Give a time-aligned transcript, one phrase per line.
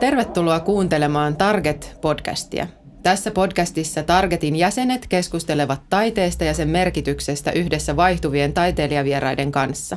[0.00, 2.83] Tervetuloa kuuntelemaan Target-podcastia.
[3.04, 9.96] Tässä podcastissa Targetin jäsenet keskustelevat taiteesta ja sen merkityksestä yhdessä vaihtuvien taiteilijavieraiden kanssa.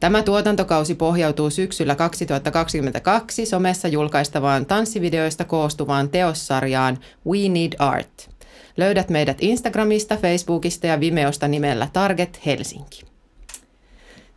[0.00, 8.30] Tämä tuotantokausi pohjautuu syksyllä 2022 somessa julkaistavaan tanssivideoista koostuvaan teossarjaan We Need Art.
[8.76, 13.02] Löydät meidät Instagramista, Facebookista ja Vimeosta nimellä Target Helsinki.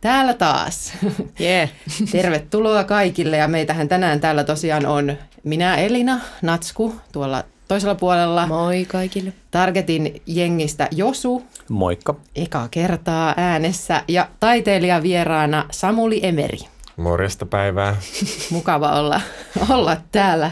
[0.00, 0.92] Täällä taas.
[1.40, 1.68] Yeah.
[2.12, 8.46] Tervetuloa kaikille ja meitähän tänään täällä tosiaan on minä Elina Natsku tuolla toisella puolella.
[8.46, 9.32] Moi kaikille.
[9.50, 11.42] Targetin jengistä Josu.
[11.68, 12.14] Moikka.
[12.36, 16.58] Eka kertaa äänessä ja taiteilija vieraana Samuli Emeri.
[16.96, 17.96] Morjesta päivää.
[18.50, 19.20] Mukava olla,
[19.68, 20.50] olla täällä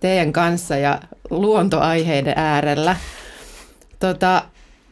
[0.00, 2.96] teidän kanssa ja luontoaiheiden äärellä.
[3.98, 4.42] Tota,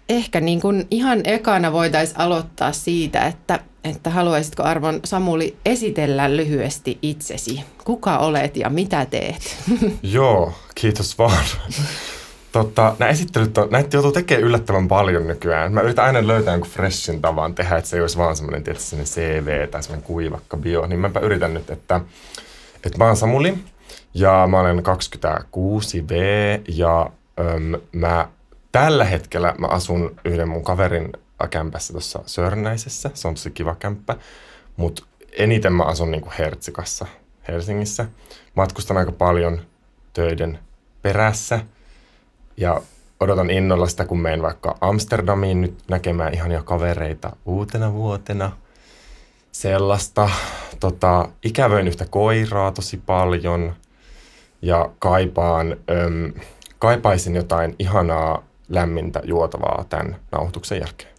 [0.09, 6.99] ehkä niin kuin ihan ekana voitaisiin aloittaa siitä, että, että haluaisitko Arvon Samuli esitellä lyhyesti
[7.03, 7.65] itsesi?
[7.85, 9.57] Kuka olet ja mitä teet?
[10.03, 11.45] Joo, kiitos vaan.
[12.53, 15.73] Totta, nämä esittelyt on, näitä joutuu tekemään yllättävän paljon nykyään.
[15.73, 18.97] Mä yritän aina löytää jonkun freshin tavan tehdä, että se ei olisi vaan semmoinen, tietysti
[18.97, 20.87] CV tai semmoinen kuivakka bio.
[20.87, 22.01] Niin mäpä yritän nyt, että,
[22.85, 23.55] että mä oon Samuli
[24.15, 26.13] ja mä olen 26V
[26.69, 28.29] ja öm, mä
[28.73, 31.13] tällä hetkellä mä asun yhden mun kaverin
[31.47, 33.11] kämpässä tuossa Sörnäisessä.
[33.15, 34.17] Se on tosi kiva kämppä.
[34.77, 37.07] Mutta eniten mä asun niinku Hertsikassa
[37.49, 38.07] Helsingissä.
[38.55, 39.61] Matkustan aika paljon
[40.13, 40.59] töiden
[41.03, 41.61] perässä.
[42.57, 42.83] Ja
[43.21, 48.53] odotan innolla sitä, kun menen vaikka Amsterdamiin nyt näkemään ihania kavereita uutena vuotena.
[49.53, 50.31] Sellaista.
[50.81, 53.75] Tota, ikävöin yhtä koiraa tosi paljon.
[54.63, 56.33] Ja kaipaan, öm,
[56.79, 61.18] kaipaisin jotain ihanaa lämmintä juotavaa tämän nauhoituksen jälkeen.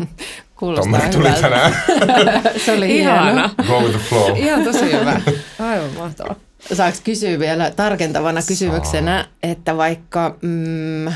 [0.56, 1.40] Kuulostaa Tommoinen tuli hyvältä.
[1.40, 2.42] tänään.
[2.64, 3.24] Se oli Ihana.
[3.32, 3.50] hieno.
[3.66, 4.36] Go with the flow.
[4.38, 5.20] Ihan tosi hyvä.
[5.70, 6.34] Aivan mahtavaa.
[6.72, 11.12] Saanko kysyä vielä tarkentavana kysymyksenä, että vaikka mm,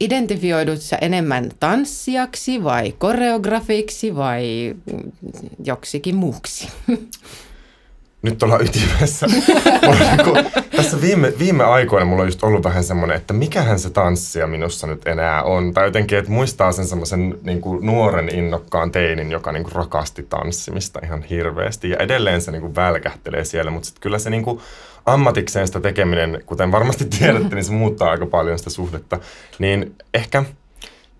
[0.00, 5.10] identifioidut sä enemmän tanssijaksi vai koreografiksi vai mm,
[5.64, 6.68] joksikin muuksi?
[8.24, 9.26] Nyt ollaan ytimessä.
[10.16, 14.46] Niinku- tässä viime, viime aikoina mulla on just ollut vähän semmoinen, että mikähän se tanssija
[14.46, 15.74] minussa nyt enää on.
[15.74, 21.00] Tai jotenkin, että muistaa sen semmoisen niin nuoren innokkaan teinin, joka niin kuin rakasti tanssimista
[21.02, 21.90] ihan hirveästi.
[21.90, 24.60] Ja edelleen se niin kuin välkähtelee siellä, mutta sitten kyllä se niin kuin
[25.06, 29.18] ammatikseen sitä tekeminen, kuten varmasti tiedätte, niin se muuttaa aika paljon sitä suhdetta.
[29.58, 30.44] Niin ehkä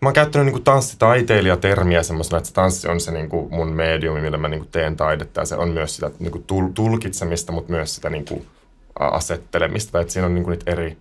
[0.04, 4.37] Mä oon käyttänyt niinku tanssitaiteilijatermiä semmoisena, että se tanssi on se niinku mun mediumi, millä
[4.37, 5.41] mä niinku teen taidetta.
[5.41, 8.47] Ja se on myös sitä niinku tul- tulkitsemista, mutta myös sitä niinku
[8.98, 9.93] a- asettelemista.
[9.93, 10.97] Tai että siinä on niinku niitä eri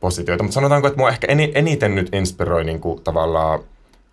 [0.00, 0.42] positioita.
[0.44, 3.60] Mutta sanotaanko, että mua ehkä eni- eniten nyt inspiroi niinku tavallaan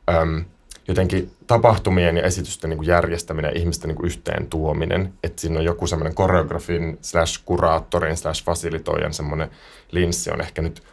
[0.10, 0.46] äm,
[0.88, 5.14] jotenkin tapahtumien ja esitysten niinku järjestäminen ja ihmisten niinku yhteen tuominen.
[5.24, 9.50] Että siinä on joku semmoinen koreografin slash kuraattorin slash fasilitoijan semmoinen
[9.92, 10.84] linssi on ehkä nyt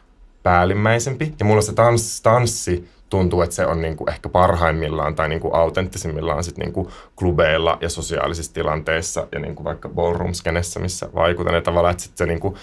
[0.42, 1.34] päällimmäisempi.
[1.38, 6.44] Ja mulla se tans, tanssi tuntuu, että se on niinku ehkä parhaimmillaan tai niinku autenttisimmillaan
[6.44, 11.54] sit niinku klubeilla ja sosiaalisissa tilanteissa ja niinku vaikka ballroom-skenessä, missä vaikutan.
[11.54, 12.58] Ja tavallaan, että sit se niinku,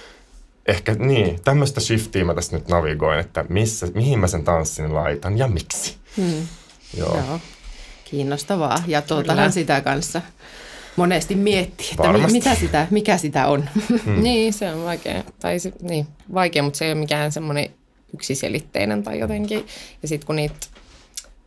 [0.67, 5.37] ehkä niin, tämmöistä shiftiä mä tässä nyt navigoin, että missä, mihin mä sen tanssin laitan
[5.37, 5.97] ja miksi.
[6.17, 6.47] Hmm.
[6.97, 7.15] Joo.
[7.27, 7.39] Joo,
[8.05, 8.83] kiinnostavaa.
[8.87, 10.21] Ja tuotahan sitä kanssa
[10.95, 12.31] monesti miettii, että mi- Varmasti.
[12.37, 13.69] mitä sitä, mikä sitä on.
[14.05, 14.23] Hmm.
[14.23, 15.23] Niin, se on vaikea.
[15.39, 17.69] Tai se, niin, vaikea, mutta se ei ole mikään semmoinen
[18.13, 19.67] yksiselitteinen tai jotenkin.
[20.01, 20.55] Ja sitten kun niitä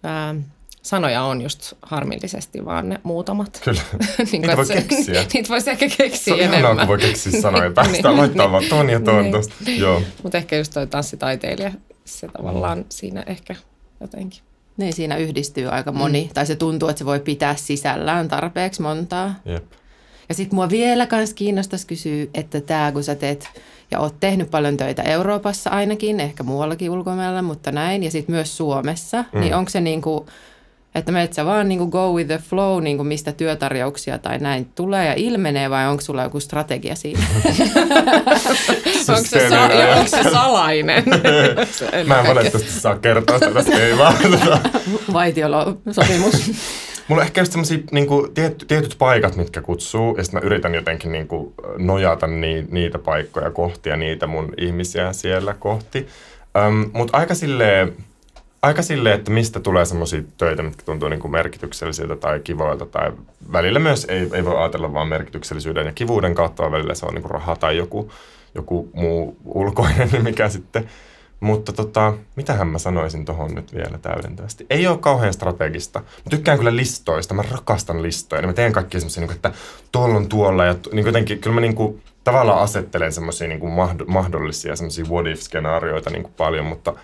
[0.03, 0.35] ää,
[0.83, 3.61] sanoja on just harmillisesti vaan ne muutamat.
[3.65, 3.81] Kyllä.
[4.33, 5.25] niin Niitä voi se- keksiä.
[5.35, 6.79] niitä voisi ehkä Se keksiä on ihanaa, enemmän.
[6.79, 7.63] kun voi keksiä sanoja.
[7.65, 8.53] Niin, Päästään niin, laittaa niin.
[8.53, 9.33] vaan ton ja ton Niin.
[9.33, 9.55] tosta.
[9.79, 10.03] Joo.
[10.23, 11.71] Mutta ehkä just toi tanssitaiteilija,
[12.05, 13.55] se tavallaan siinä ehkä
[14.01, 14.41] jotenkin.
[14.77, 19.35] Niin siinä yhdistyy aika moni, tai se tuntuu, että se voi pitää sisällään tarpeeksi montaa.
[19.45, 19.65] Jep.
[20.29, 23.49] Ja sitten mua vielä kans kiinnostaisi kysyä, että tämä kun sä teet
[23.91, 28.57] ja oot tehnyt paljon töitä Euroopassa ainakin, ehkä muuallakin ulkomailla, mutta näin, ja sitten myös
[28.57, 29.41] Suomessa, mm.
[29.41, 30.27] niin onko se niinku,
[30.95, 35.07] että menet sä vaan niinku go with the flow, niinku mistä työtarjouksia tai näin tulee
[35.07, 37.23] ja ilmenee, vai onko sulla joku strategia siinä?
[39.09, 41.05] Onko se, sa- ja onko se salainen?
[42.07, 44.17] Mä en valitettavasti saa kertoa sitä tästä, ei vaan.
[44.31, 44.59] Tota,
[45.13, 46.35] Vaitiolosopimus.
[47.09, 50.75] Mulla on ehkä just semmosia niinku, tiet, tietyt paikat, mitkä kutsuu, ja sitten mä yritän
[50.75, 56.07] jotenkin niinku, nojata ni, niitä paikkoja kohti ja niitä mun ihmisiä siellä kohti.
[56.69, 57.93] Um, Mutta aika silleen,
[58.63, 62.87] aika silleen, että mistä tulee semmoisia töitä, mitkä tuntuu niin kuin merkityksellisiltä tai kivoilta.
[62.87, 63.13] Tai
[63.53, 67.15] välillä myös ei, ei voi ajatella vaan merkityksellisyyden ja kivuuden kautta, vaan välillä se on
[67.15, 68.11] niin kuin raha tai joku,
[68.55, 70.89] joku muu ulkoinen, mikä sitten
[71.45, 74.67] mutta tota, mitähän mä sanoisin tuohon nyt vielä täydentävästi.
[74.71, 75.99] Ei ole kauhean strategista.
[76.01, 78.47] Mä tykkään kyllä listoista, mä rakastan listoja.
[78.47, 79.53] Mä teen kaikki semmoisia, niin että
[79.93, 80.65] tuolla on tuolla.
[80.65, 83.61] Ja niin jotenkin, kyllä mä niin kuin, tavallaan asettelen semmoisia niin
[84.07, 86.95] mahdollisia semmoisia what if-skenaarioita niin kuin paljon, mutta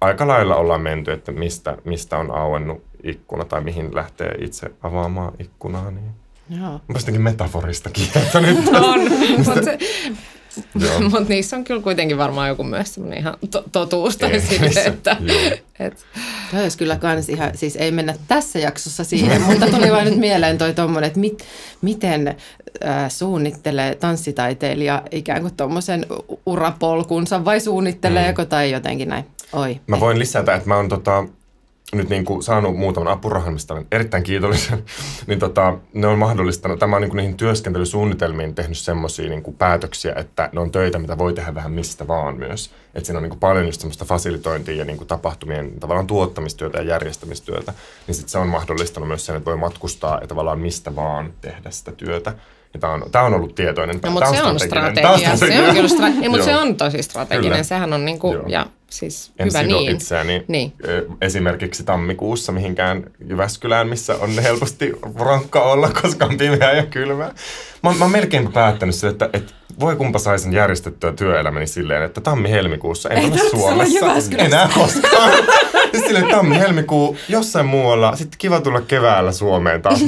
[0.00, 5.32] aika lailla ollaan menty, että mistä, mistä on auennut ikkuna tai mihin lähtee itse avaamaan
[5.38, 5.90] ikkunaa.
[5.90, 6.10] Niin.
[6.60, 6.80] Joo.
[6.88, 8.58] Mä metaforista kieltänyt.
[8.92, 9.00] on,
[9.38, 9.78] mutta se,
[11.10, 15.16] Mutta niissä on kyllä kuitenkin varmaan joku myös semmoinen ihan to- totuus tai sille, että...
[15.80, 16.06] Et.
[16.50, 20.18] Tämä olisi kyllä kans ihan, siis ei mennä tässä jaksossa siihen, mutta tuli vain nyt
[20.18, 21.44] mieleen toi tommonen, että mit,
[21.82, 26.06] miten äh, suunnittelee tanssitaiteilija ikään kuin tuommoisen
[26.46, 28.48] urapolkunsa vai suunnitteleeko mm.
[28.48, 29.24] tai jotenkin näin.
[29.52, 29.80] Oi.
[29.86, 31.24] Mä voin lisätä, että mä oon tota,
[31.92, 34.84] nyt niin kuin saanut muutaman apurahan, mistä olen erittäin kiitollinen,
[35.26, 40.14] niin tota, ne on mahdollistanut, tämä on niin kuin niihin työskentelysuunnitelmiin tehnyt semmoisia niin päätöksiä,
[40.16, 42.70] että ne on töitä, mitä voi tehdä vähän mistä vaan myös.
[42.94, 46.78] Että siinä on niin kuin paljon just semmoista fasilitointia ja niin kuin tapahtumien tavallaan tuottamistyötä
[46.78, 47.72] ja järjestämistyötä,
[48.06, 51.70] niin sitten se on mahdollistanut myös sen, että voi matkustaa ja tavallaan mistä vaan tehdä
[51.70, 52.34] sitä työtä.
[52.74, 54.00] Ja tämä on, tämä on ollut tietoinen.
[54.02, 55.36] No, mutta se on strategia.
[55.36, 57.52] Se on kyllä stra- ja, mutta se on tosi strateginen.
[57.52, 57.62] Kyllä.
[57.62, 59.90] Sehän on niin kuin, ja siis en hyvä niin.
[59.90, 60.72] itseäni niin.
[61.20, 67.34] esimerkiksi tammikuussa mihinkään Jyväskylään, missä on helposti rankka olla, koska on pimeää ja kylmää.
[67.82, 72.20] Mä, mä oon melkein päättänyt se, että, että voi kumpa saisin järjestettyä työelämäni silleen, että
[72.20, 74.06] tammi-helmikuussa en Ei ole Suomessa
[74.38, 75.32] enää koskaan.
[75.82, 80.00] Sitten silleen tammi-helmikuu jossain muualla, sitten kiva tulla keväällä Suomeen taas.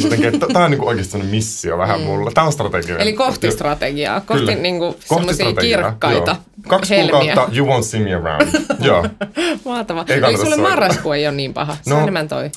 [0.53, 2.07] Tämä on niinku oikeasti missio vähän mm.
[2.07, 2.31] mulla.
[2.35, 3.01] Tämä on strateginen.
[3.01, 6.69] Eli kohti strategiaa, kohti niinku semmoisia kirkkaita joo.
[6.69, 7.11] Kaksi helmiä.
[7.11, 8.49] kuukautta, you won't see me around.
[8.87, 9.07] joo.
[9.65, 10.05] Mahtavaa.
[10.09, 12.51] Eli sulle marraskuu ei ole niin paha, se no, on enemmän toi.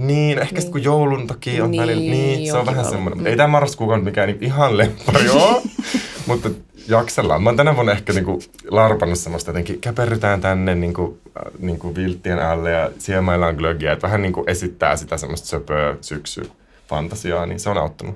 [0.00, 0.72] Niin, ehkä niin.
[0.72, 3.18] kun joulun takia on niin, välillä, niin, se on vähän semmoinen.
[3.18, 3.26] Mm.
[3.26, 5.62] Ei tämä marraskuukaan ole mikään niin ihan lemppari joo.
[6.26, 6.50] mutta
[6.88, 7.42] jaksellaan.
[7.42, 8.38] Mä oon tänä vuonna ehkä niinku
[8.70, 14.22] larpannut semmoista jotenkin, käperrytään tänne niinku, äh, niinku vilttien alle ja siemaillaan glögiä, että vähän
[14.22, 16.50] niinku esittää sitä semmoista söpöä syksy
[16.88, 18.14] fantasiaa, niin se on auttanut.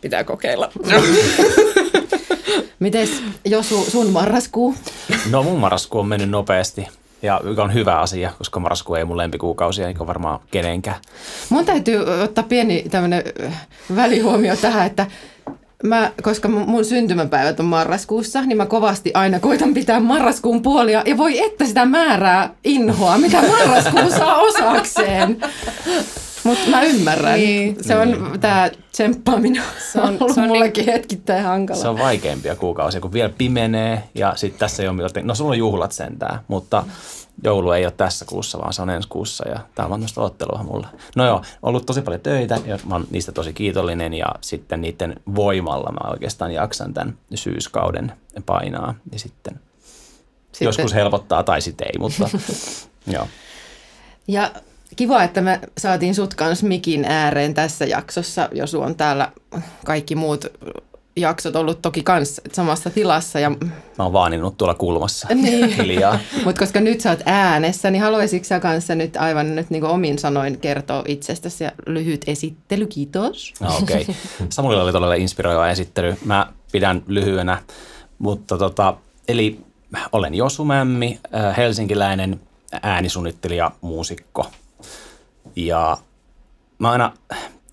[0.00, 0.72] Pitää kokeilla.
[2.78, 4.74] Mites Josu, sun marraskuu?
[5.30, 6.88] No mun marraskuu on mennyt nopeasti.
[7.22, 10.96] Ja mikä on hyvä asia, koska marraskuu ei mun lempikuukausia, eikä varmaan kenenkään.
[11.48, 13.22] Mun täytyy ottaa pieni tämmöinen
[13.96, 15.06] välihuomio tähän, että
[15.82, 21.02] mä, koska mun syntymäpäivät on marraskuussa, niin mä kovasti aina koitan pitää marraskuun puolia.
[21.06, 25.40] Ja voi että sitä määrää inhoa, mitä marraskuu saa osakseen.
[26.44, 27.38] Mutta mä ymmärrän.
[27.38, 27.84] Niin.
[27.84, 28.40] Se on niin.
[28.40, 31.80] tämä tsemppaaminen se on, ollut se on mullekin niin, hetkittäin hankala.
[31.80, 35.26] Se on vaikeampia kuukausia, kun vielä pimenee ja sitten tässä ei ole mitään.
[35.26, 36.84] No sulla on juhlat sentään, mutta
[37.44, 40.62] joulu ei ole tässä kuussa, vaan se on ensi kuussa ja tämä on vasta ottelua
[40.62, 40.88] mulla.
[41.16, 45.16] No joo, ollut tosi paljon töitä ja mä oon niistä tosi kiitollinen ja sitten niiden
[45.34, 48.12] voimalla mä oikeastaan jaksan tämän syyskauden
[48.46, 49.60] painaa ja sitten,
[50.52, 50.66] sitten.
[50.66, 52.28] joskus helpottaa tai sitten ei, mutta
[53.14, 53.28] joo.
[54.28, 54.50] Ja
[54.96, 59.32] Kiva, että me saatiin sut kanssa mikin ääreen tässä jaksossa, jos on täällä
[59.84, 60.44] kaikki muut
[61.16, 63.40] jaksot ollut toki kans samassa tilassa.
[63.40, 63.50] Ja...
[63.50, 65.68] Mä oon vaaninut tuolla kulmassa niin.
[65.68, 66.18] hiljaa.
[66.44, 70.18] Mutta koska nyt sä oot äänessä, niin haluaisitko sä kanssa nyt aivan nyt niin omin
[70.18, 73.54] sanoin kertoa itsestäsi ja lyhyt esittely, kiitos.
[73.60, 74.00] No, Okei.
[74.10, 74.14] Okay.
[74.48, 76.16] Samuelilla oli todella inspiroiva esittely.
[76.24, 77.62] Mä pidän lyhyenä,
[78.18, 78.94] mutta tota,
[79.28, 79.60] eli
[80.12, 82.40] olen Josu Mämmi, äh, helsinkiläinen
[82.82, 84.46] äänisuunnittelija, muusikko–
[85.66, 85.96] ja
[86.78, 87.12] mä aina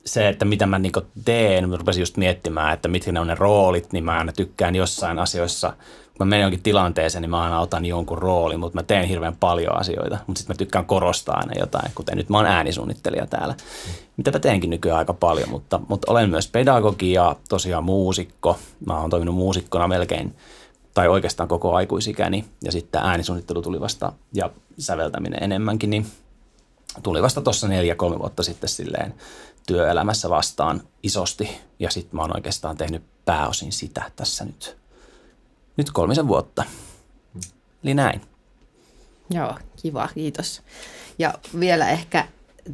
[0.06, 3.36] se, että mitä mä niinku teen, mä rupesin just miettimään, että mitkä ne on ne
[3.36, 5.70] roolit, niin mä aina tykkään jossain asioissa,
[6.18, 9.36] kun mä menen jonkin tilanteeseen, niin mä aina otan jonkun roolin, mutta mä teen hirveän
[9.36, 13.56] paljon asioita, mutta sitten mä tykkään korostaa aina jotain, kuten nyt mä oon äänisuunnittelija täällä,
[14.18, 19.00] mitä mä teenkin nykyään aika paljon, mutta, mutta olen myös pedagogi ja tosiaan muusikko, mä
[19.00, 20.36] oon toiminut muusikkona melkein
[20.94, 26.06] tai oikeastaan koko aikuisikäni ja sitten äänisuunnittelu tuli vasta ja säveltäminen enemmänkin, niin
[27.04, 29.14] tuli vasta tuossa neljä-kolme vuotta sitten silleen
[29.68, 31.50] työelämässä vastaan isosti.
[31.80, 34.78] Ja sitten mä oon oikeastaan tehnyt pääosin sitä tässä nyt,
[35.78, 36.64] nyt kolmisen vuotta.
[37.84, 38.22] Eli näin.
[39.30, 40.62] Joo, kiva, kiitos.
[41.20, 42.28] Ja vielä ehkä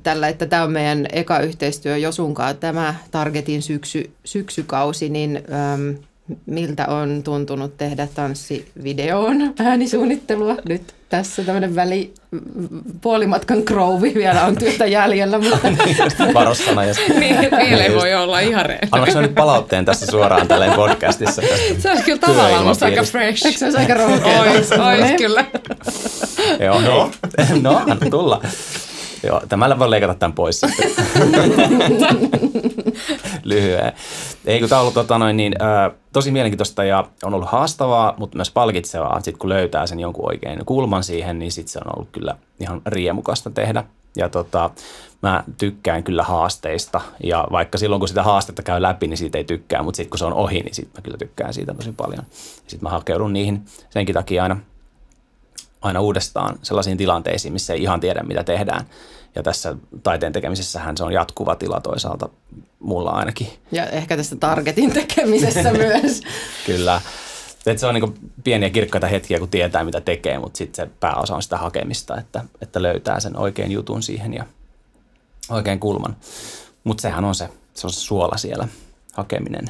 [0.03, 5.97] tällä, että tämä on meidän eka yhteistyö Josunkaan, tämä Targetin syksy, syksykausi, niin äm,
[6.45, 12.13] miltä on tuntunut tehdä tanssivideoon äänisuunnittelua nyt tässä tämmöinen väli,
[13.01, 15.39] puolimatkan krouvi vielä on työtä jäljellä.
[15.39, 15.69] Mutta...
[15.69, 16.83] Niin, Varossana.
[16.85, 18.87] Ja niin, vielä ei voi olla ihan reilä.
[18.91, 21.41] Annatko nyt palautteen tässä suoraan tälleen podcastissa?
[21.77, 23.45] Se olisi kyllä tavallaan musta aika fresh.
[23.45, 24.41] Eikö se olisi aika rohkea?
[24.41, 25.45] Ois, ois kyllä.
[26.59, 27.11] Joo, No.
[27.61, 28.41] no, anna tulla.
[29.23, 30.91] Joo, tämällä voi leikata tämän pois sitten.
[33.43, 33.93] Lyhyen.
[34.45, 38.13] Ei, kun tämä on ollut tota noin, niin, ö, tosi mielenkiintoista ja on ollut haastavaa,
[38.17, 39.19] mutta myös palkitsevaa.
[39.19, 42.81] Sitten kun löytää sen jonkun oikein kulman siihen, niin sitten se on ollut kyllä ihan
[42.85, 43.83] riemukasta tehdä.
[44.17, 44.69] Ja tota,
[45.21, 49.43] mä tykkään kyllä haasteista ja vaikka silloin kun sitä haastetta käy läpi, niin siitä ei
[49.43, 52.23] tykkää, mutta sitten kun se on ohi, niin sitten mä kyllä tykkään siitä tosi paljon.
[52.67, 54.59] Sitten mä hakeudun niihin senkin takia aina
[55.83, 58.85] aina uudestaan sellaisiin tilanteisiin, missä ei ihan tiedä, mitä tehdään.
[59.35, 62.29] Ja tässä taiteen tekemisessähän se on jatkuva tila toisaalta,
[62.79, 63.47] mulla ainakin.
[63.71, 66.21] Ja ehkä tässä targetin tekemisessä myös.
[66.65, 67.01] Kyllä.
[67.65, 71.35] Et se on niin pieniä kirkkaita hetkiä, kun tietää, mitä tekee, mutta sitten se pääosa
[71.35, 74.45] on sitä hakemista, että, että löytää sen oikean jutun siihen ja
[75.49, 76.15] oikean kulman.
[76.83, 78.67] Mutta sehän on se, se on se suola siellä,
[79.13, 79.69] hakeminen.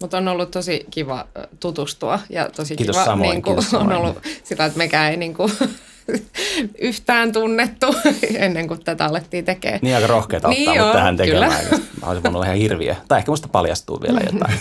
[0.00, 1.26] Mutta on ollut tosi kiva
[1.60, 3.96] tutustua ja tosi Kiitos kiva, samoin, niin kuin, kiitos on samoin.
[3.96, 5.52] ollut sillä, että mekään ei niin kuin,
[6.78, 7.86] yhtään tunnettu
[8.34, 9.78] ennen kuin tätä alettiin tekemään.
[9.82, 11.50] Niin aika rohkeata ottaa Niin mut joo, tähän tekemään.
[11.64, 11.82] kyllä.
[12.00, 12.94] Mä olisin voinut olla ihan hirviö.
[13.08, 14.58] Tai ehkä musta paljastuu vielä jotain.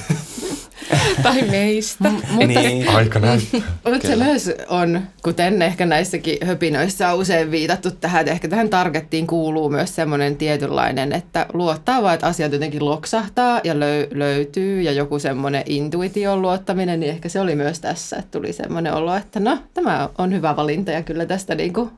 [1.24, 2.10] tai meistä.
[2.10, 2.90] Mutta niin.
[2.90, 3.62] Aika näyttää.
[3.86, 8.70] Mutta se myös on, kuten ehkä näissäkin höpinöissä on usein viitattu tähän, että ehkä tähän
[8.70, 14.82] targettiin kuuluu myös semmoinen tietynlainen, että luottaa vaan, että asiat jotenkin loksahtaa ja löy- löytyy
[14.82, 19.16] ja joku semmoinen intuition luottaminen, niin ehkä se oli myös tässä, että tuli semmoinen olo,
[19.16, 21.92] että no tämä on hyvä valinta ja kyllä tästä niinku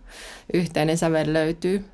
[0.54, 1.86] yhteinen sävel löytyy.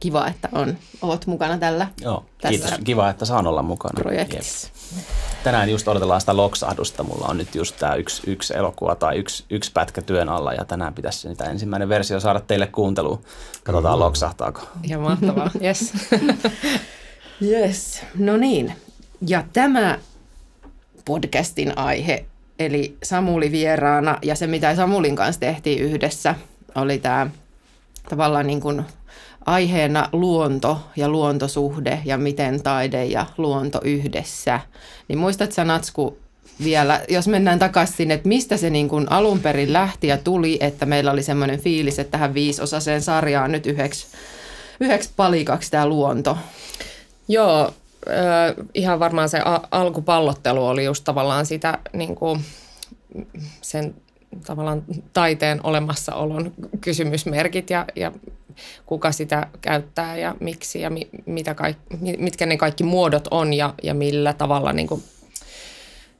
[0.00, 2.84] Kiva, että on, oot mukana tällä Joo, Tässä kiitos.
[2.84, 4.02] Kiva, että saan olla mukana.
[4.02, 4.68] projektissa.
[4.96, 5.04] Jep.
[5.46, 7.02] Tänään just odotellaan sitä loksahdusta.
[7.02, 10.64] Mulla on nyt just tämä yksi, yksi elokuva tai yksi, yksi pätkä työn alla ja
[10.64, 13.22] tänään pitäisi niitä ensimmäinen versio saada teille kuunteluun.
[13.64, 14.60] Katsotaan loksahtaako.
[14.82, 15.92] Ihan mahtavaa, yes.
[17.42, 18.72] Yes, no niin.
[19.26, 19.98] Ja tämä
[21.04, 22.24] podcastin aihe,
[22.58, 26.34] eli Samuli vieraana ja se, mitä Samulin kanssa tehtiin yhdessä,
[26.74, 27.26] oli tämä
[28.08, 28.84] tavallaan niin kuin
[29.46, 34.60] aiheena luonto ja luontosuhde ja miten taide ja luonto yhdessä.
[35.08, 36.18] Niin muistatko sä Natsku
[36.64, 40.58] vielä, jos mennään takaisin sinne, että mistä se niin kuin alun perin lähti ja tuli,
[40.60, 44.06] että meillä oli semmoinen fiilis, että tähän viisosaseen sarjaan nyt yhdeksi,
[44.80, 46.38] yhdeksi palikaksi tämä luonto.
[47.28, 47.74] Joo,
[48.74, 52.40] ihan varmaan se alkupallottelu oli just tavallaan sitä niin kuin,
[53.62, 53.94] sen
[54.46, 58.12] tavallaan taiteen olemassaolon kysymysmerkit ja, ja
[58.86, 63.52] kuka sitä käyttää ja miksi ja mi, mitä kaik, mi- mitkä ne kaikki muodot on
[63.52, 65.02] ja, ja millä tavalla niin kuin,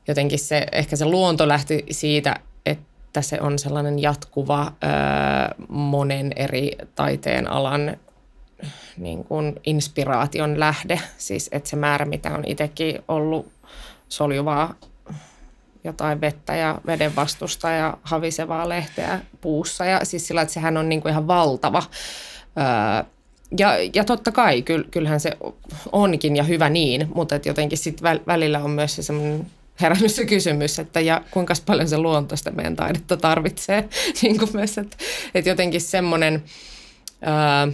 [0.07, 4.87] jotenkin se, ehkä se luonto lähti siitä, että se on sellainen jatkuva ö,
[5.69, 7.97] monen eri taiteen alan
[8.97, 11.01] niin kuin inspiraation lähde.
[11.17, 13.51] Siis että se määrä, mitä on itsekin ollut
[14.09, 14.73] soljuvaa
[15.87, 19.85] jotain vettä ja veden vastusta ja havisevaa lehteä puussa.
[19.85, 21.83] Ja siis sillä, että sehän on niin kuin ihan valtava.
[22.57, 23.03] Öö,
[23.57, 25.37] ja, ja totta kai, kyll, kyllähän se
[25.91, 29.47] onkin ja hyvä niin, mutta et jotenkin sitten välillä on myös se semmoinen
[29.81, 33.89] herännyt se kysymys, että ja kuinka paljon se luonto sitä meidän taidetta tarvitsee.
[34.21, 34.97] niin kuin myös, että,
[35.35, 36.43] että jotenkin semmoinen...
[37.23, 37.73] Öö,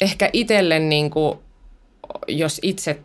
[0.00, 1.38] ehkä itselle, niin kuin,
[2.28, 3.00] jos itse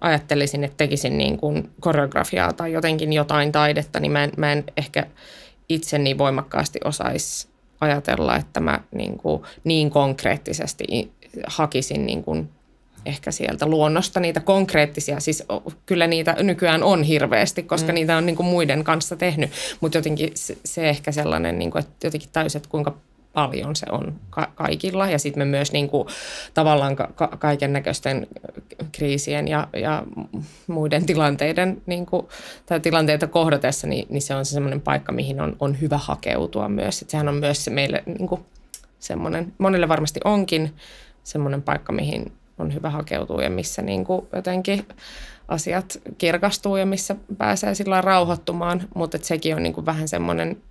[0.00, 4.64] ajattelisin, että tekisin niin kuin koreografiaa tai jotenkin jotain taidetta, niin mä en, mä en
[4.76, 5.06] ehkä
[5.68, 7.48] itse niin voimakkaasti osaisi
[7.80, 10.84] ajatella, että mä niin, kuin niin konkreettisesti
[11.46, 12.48] hakisin niin kuin
[13.06, 15.44] ehkä sieltä luonnosta niitä konkreettisia, siis
[15.86, 17.94] kyllä niitä nykyään on hirveästi, koska mm.
[17.94, 21.80] niitä on niin kuin muiden kanssa tehnyt, mutta jotenkin se, se ehkä sellainen, niin kuin,
[21.80, 22.96] että jotenkin täysin, että kuinka
[23.32, 25.10] paljon se on ka- kaikilla.
[25.10, 26.08] Ja sitten me myös niin kuin,
[26.54, 28.26] tavallaan ka- kaiken näköisten
[28.92, 30.02] kriisien ja, ja
[30.66, 32.26] muiden tilanteiden niin kuin,
[32.66, 36.68] tai tilanteita kohdatessa, niin, niin se on se semmoinen paikka, mihin on, on hyvä hakeutua
[36.68, 37.02] myös.
[37.02, 38.40] Et sehän on myös se meille niin kuin,
[38.98, 40.74] semmoinen, monille varmasti onkin
[41.24, 44.86] semmoinen paikka, mihin on hyvä hakeutua ja missä niin kuin, jotenkin
[45.48, 50.62] asiat kirkastuu ja missä pääsee sillä rauhoittumaan, mutta sekin on niin kuin, vähän semmoinen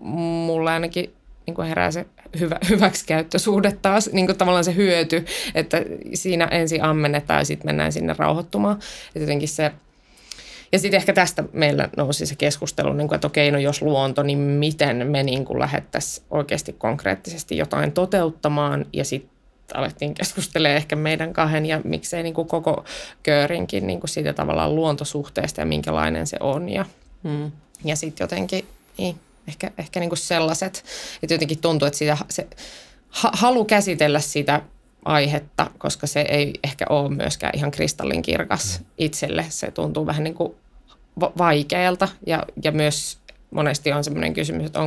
[0.00, 1.14] mulle ainakin
[1.46, 2.06] niin kuin herää se
[2.40, 5.24] hyvä, hyväksikäyttösuhde taas, niin kuin tavallaan se hyöty,
[5.54, 5.82] että
[6.14, 8.78] siinä ensin ammennetaan ja sitten mennään sinne rauhoittumaan.
[9.06, 9.72] Että jotenkin se,
[10.72, 14.22] ja sitten ehkä tästä meillä nousi se keskustelu, niin kuin, että okei, no jos luonto,
[14.22, 19.30] niin miten me niin kuin lähdettäisiin oikeasti konkreettisesti jotain toteuttamaan ja sitten
[19.74, 22.84] alettiin keskustelemaan ehkä meidän kahden ja miksei niin kuin koko
[23.22, 26.84] köörinkin niin kuin siitä tavallaan luontosuhteesta ja minkälainen se on ja,
[27.24, 27.52] Hmm.
[27.84, 28.64] ja sitten jotenkin,
[28.98, 29.16] niin,
[29.48, 30.84] ehkä, ehkä niin kuin sellaiset,
[31.22, 32.46] että jotenkin tuntuu, että sitä, se
[33.08, 34.62] ha, halu käsitellä sitä
[35.04, 39.46] aihetta, koska se ei ehkä ole myöskään ihan kristallinkirkas itselle.
[39.48, 40.54] Se tuntuu vähän niin kuin
[41.20, 43.18] va- vaikealta ja, ja myös
[43.50, 44.80] monesti on semmoinen kysymys, että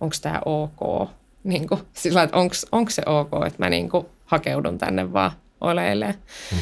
[0.00, 1.08] onko tämä ok.
[1.44, 2.36] Niin kuin, sillä että
[2.72, 6.14] onko se ok, että mä niin kuin hakeudun tänne vaan oleilleen.
[6.50, 6.60] Hmm.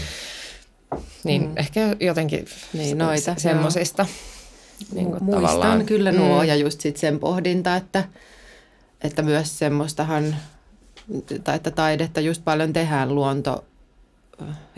[1.25, 1.57] Niin hmm.
[1.57, 4.07] ehkä jotenkin niin, noita, se, semmoisista.
[4.92, 5.87] Niin kuin Muistan tavallaan.
[5.87, 6.49] kyllä nuo mm.
[6.49, 8.04] ja just sit sen pohdinta, että,
[9.00, 10.37] että myös semmoistahan,
[11.45, 13.64] tai että taidetta just paljon tehdään luonto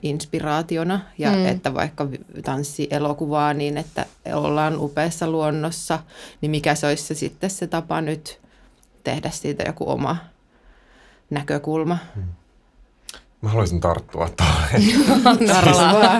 [0.03, 1.47] inspiraationa ja mm.
[1.47, 2.09] että vaikka
[2.45, 5.99] tanssielokuvaa niin, että ollaan upeassa luonnossa,
[6.41, 8.41] niin mikä se olisi se sitten se tapa nyt
[9.05, 10.17] tehdä siitä joku oma
[11.31, 11.99] näkökulma.
[12.17, 12.23] Mm.
[13.41, 15.39] Mä haluaisin tarttua tuohon.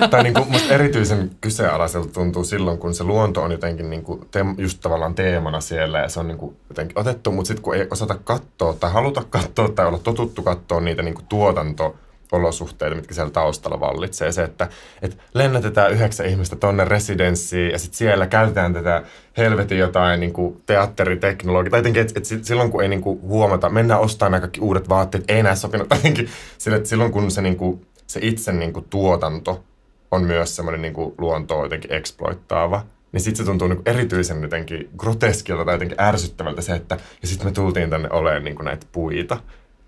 [0.09, 4.21] tai niin kuin musta erityisen kyseenalaiselta tuntuu silloin, kun se luonto on jotenkin niin kuin
[4.31, 7.75] te, just tavallaan teemana siellä ja se on niin kuin jotenkin otettu, mutta sitten kun
[7.75, 11.95] ei osata katsoa tai haluta katsoa tai olla totuttu katsoa niitä niin kuin tuotanto
[12.31, 14.31] olosuhteita, mitkä siellä taustalla vallitsee.
[14.31, 14.67] Se, että,
[15.01, 19.03] että lennätetään yhdeksän ihmistä tonne residenssiin ja sitten siellä käytetään tätä
[19.37, 21.71] helvetin jotain niin kuin teatteriteknologiaa.
[21.71, 24.89] Tai jotenkin, että, että silloin kun ei niin kuin huomata, mennään ostamaan nämä kaikki uudet
[24.89, 25.89] vaatteet, ei näe sopinut.
[25.89, 26.29] Tai jotenkin,
[26.75, 29.63] että silloin kun se, niin kuin, se itse niin kuin tuotanto
[30.11, 35.65] on myös semmoinen niin luontoa jotenkin exploittaava, niin sitten se tuntuu niin erityisen jotenkin groteskilta
[35.65, 39.37] tai jotenkin ärsyttävältä se, että ja sitten me tultiin tänne olemaan niin näitä puita.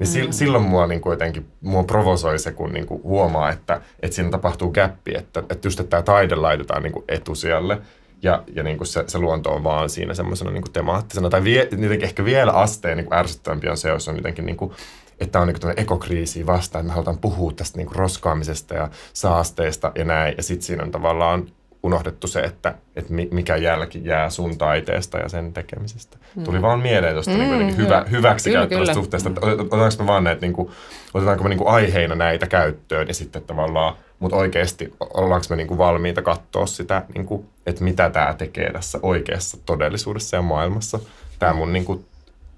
[0.01, 0.31] Niin mm.
[0.31, 4.29] silloin mua niin kuin jotenkin, mua provosoi se, kun niin kuin huomaa, että, että siinä
[4.29, 7.81] tapahtuu gappi, että, että just että tämä taide laitetaan niin kuin etusijalle
[8.21, 11.29] ja, ja niin kuin se, se luonto on vaan siinä semmoisena niin kuin temaattisena.
[11.29, 14.57] Tai vie, jotenkin ehkä vielä asteen niin kuin ärsyttävämpi on se, jos on jotenkin niin
[14.57, 14.71] kuin,
[15.19, 19.91] että on niin ekokriisi vastaan, että me halutaan puhua tästä niin kuin roskaamisesta ja saasteista
[19.95, 20.33] ja näin.
[20.37, 21.47] Ja sitten siinä on tavallaan
[21.83, 26.17] unohdettu se, että, että mikä jälki jää sun taiteesta ja sen tekemisestä.
[26.35, 26.43] Mm.
[26.43, 30.23] Tuli vaan mieleen tuosta niin mm, niin hyvä, hyväksi käyttävästä suhteesta, että otetaanko me vaan
[30.23, 30.71] näitä, niin kuin,
[31.13, 35.67] otetaanko me niin kuin aiheina näitä käyttöön ja sitten tavallaan, mutta oikeasti ollaanko me niin
[35.67, 40.99] kuin valmiita katsoa sitä, niin kuin, että mitä tämä tekee tässä oikeassa todellisuudessa ja maailmassa.
[41.39, 42.05] Tämä mun niin kuin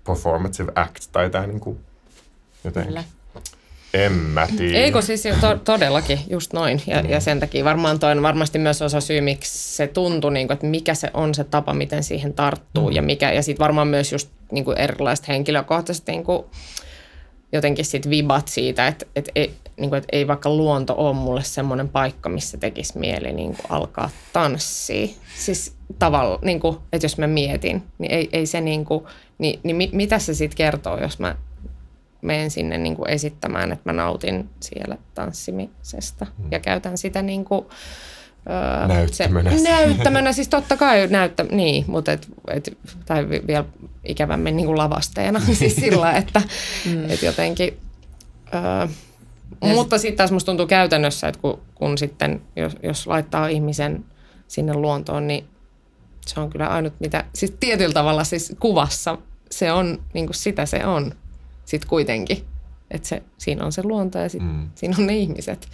[0.07, 1.79] performative act tai tämä niin kuin,
[2.63, 2.93] jotenkin.
[2.93, 3.03] Kyllä.
[3.93, 4.77] En mä tiedä.
[4.77, 6.81] Eikö siis to, todellakin, just noin.
[6.87, 7.09] Ja, mm.
[7.09, 10.55] ja sen takia varmaan toi on varmasti myös osa syy, miksi se tuntuu, niin kuin,
[10.55, 12.89] että mikä se on se tapa, miten siihen tarttuu.
[12.89, 12.95] Mm.
[12.95, 16.45] Ja, mikä, ja sitten varmaan myös just niin kuin erilaiset henkilökohtaiset niin kuin,
[17.51, 21.43] jotenkin sit vibat siitä, että, että, ei, niin kuin, että ei vaikka luonto ole mulle
[21.43, 25.07] semmoinen paikka, missä tekisi mieli niin kuin alkaa tanssia.
[25.37, 29.05] Siis tavalla, niin kuin, että jos mä mietin, niin ei, ei se niin kuin,
[29.37, 31.35] niin, niin mitä se sitten kertoo, jos mä
[32.23, 36.45] menen sinne niin kuin esittämään, että mä nautin siellä tanssimisesta mm.
[36.51, 37.65] ja käytän sitä niin kuin,
[38.49, 39.57] öö, näyttämönä.
[39.57, 43.65] Se, näyttämönä, siis totta kai näyttä, niin, mutta et, et, tai vielä
[44.03, 46.41] ikävämmin niin kuin lavasteena, siis sillä, että
[46.85, 47.09] mm.
[47.09, 47.77] et jotenkin,
[48.53, 48.87] öö,
[49.61, 54.05] mutta sitten taas musta tuntuu käytännössä, että kun, kun sitten, jos, jos laittaa ihmisen
[54.47, 55.45] sinne luontoon, niin
[56.25, 59.17] se on kyllä ainut mitä, siis tietyllä tavalla siis kuvassa
[59.51, 61.15] se on, niin kuin sitä se on
[61.65, 62.37] sitten kuitenkin.
[62.91, 64.69] Että se, siinä on se luonto ja sit mm.
[64.75, 65.67] siinä on ne ihmiset.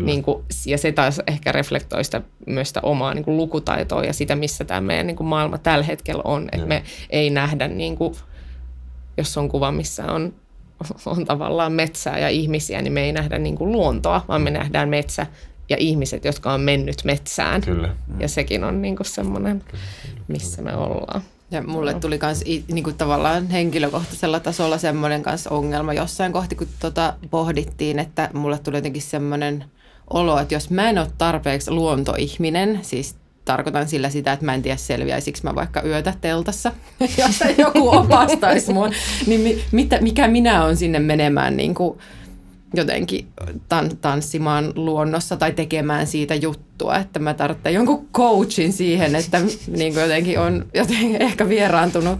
[0.00, 4.12] Niin kuin, ja se taas ehkä reflektoi sitä, myös sitä omaa niin kuin lukutaitoa ja
[4.12, 6.48] sitä, missä tämä meidän niin kuin maailma tällä hetkellä on.
[6.52, 8.14] Että me ei nähdä, niin kuin,
[9.16, 10.34] jos on kuva, missä on,
[11.06, 14.54] on tavallaan metsää ja ihmisiä, niin me ei nähdä niin kuin luontoa, vaan me mm.
[14.54, 15.26] nähdään metsä
[15.68, 17.60] ja ihmiset, jotka on mennyt metsään.
[17.60, 17.96] Kyllä.
[18.18, 19.64] Ja sekin on niin kuin semmoinen,
[20.28, 21.22] missä me ollaan.
[21.50, 26.68] Ja mulle tuli myös niin kuin tavallaan henkilökohtaisella tasolla semmoinen kanssa ongelma jossain kohti, kun
[26.80, 29.64] tota pohdittiin, että mulle tuli jotenkin semmoinen
[30.10, 34.62] olo, että jos mä en ole tarpeeksi luontoihminen, siis tarkoitan sillä sitä, että mä en
[34.62, 36.72] tiedä selviäisikö mä vaikka yötä teltassa,
[37.18, 38.90] jos joku opastaisi mua,
[39.26, 41.98] niin mitä, mikä minä on sinne menemään niin kuin
[42.76, 43.28] jotenkin
[43.68, 49.40] tan- tanssimaan luonnossa tai tekemään siitä juttua, että mä tarvitsen jonkun coachin siihen, että
[49.76, 52.18] niin kuin jotenkin on jotenkin ehkä vieraantunut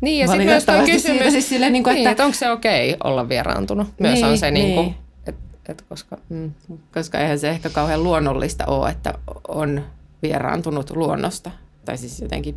[0.00, 2.34] niin, ja sitten myös tuo kysymys, siitä, siis sille, niin kuin, niin, että, että onko
[2.34, 3.88] se okei okay olla vieraantunut?
[4.00, 4.96] Myös niin, on se, niin kuin, niin.
[5.26, 6.52] että, että koska, mm.
[6.94, 9.14] koska eihän se ehkä kauhean luonnollista ole, että
[9.48, 9.84] on
[10.22, 11.50] vieraantunut luonnosta.
[11.84, 12.54] Tai siis jotenkin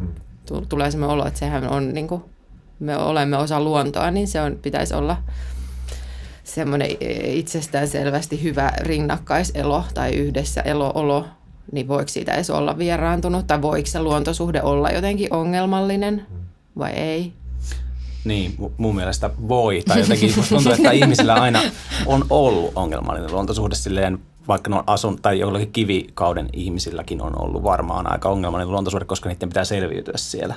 [0.70, 2.24] tulee sellainen olo, että sehän on, niin kuin,
[2.80, 5.18] me olemme osa luontoa, niin se on, pitäisi olla
[6.50, 6.90] semmoinen
[7.24, 11.26] itsestään selvästi hyvä rinnakkaiselo tai yhdessä eloolo,
[11.72, 16.26] niin voiko siitä edes olla vieraantunut tai voiko se luontosuhde olla jotenkin ongelmallinen
[16.78, 17.34] vai ei?
[18.26, 19.84] Niin, mun mielestä voi.
[19.88, 21.62] Tai jotenkin tuntuu, että ihmisillä aina
[22.06, 27.64] on ollut ongelmallinen luontosuhde silleen, vaikka ne on asun, tai jollakin kivikauden ihmisilläkin on ollut
[27.64, 30.56] varmaan aika ongelmallinen luontosuhde, koska niiden pitää selviytyä siellä.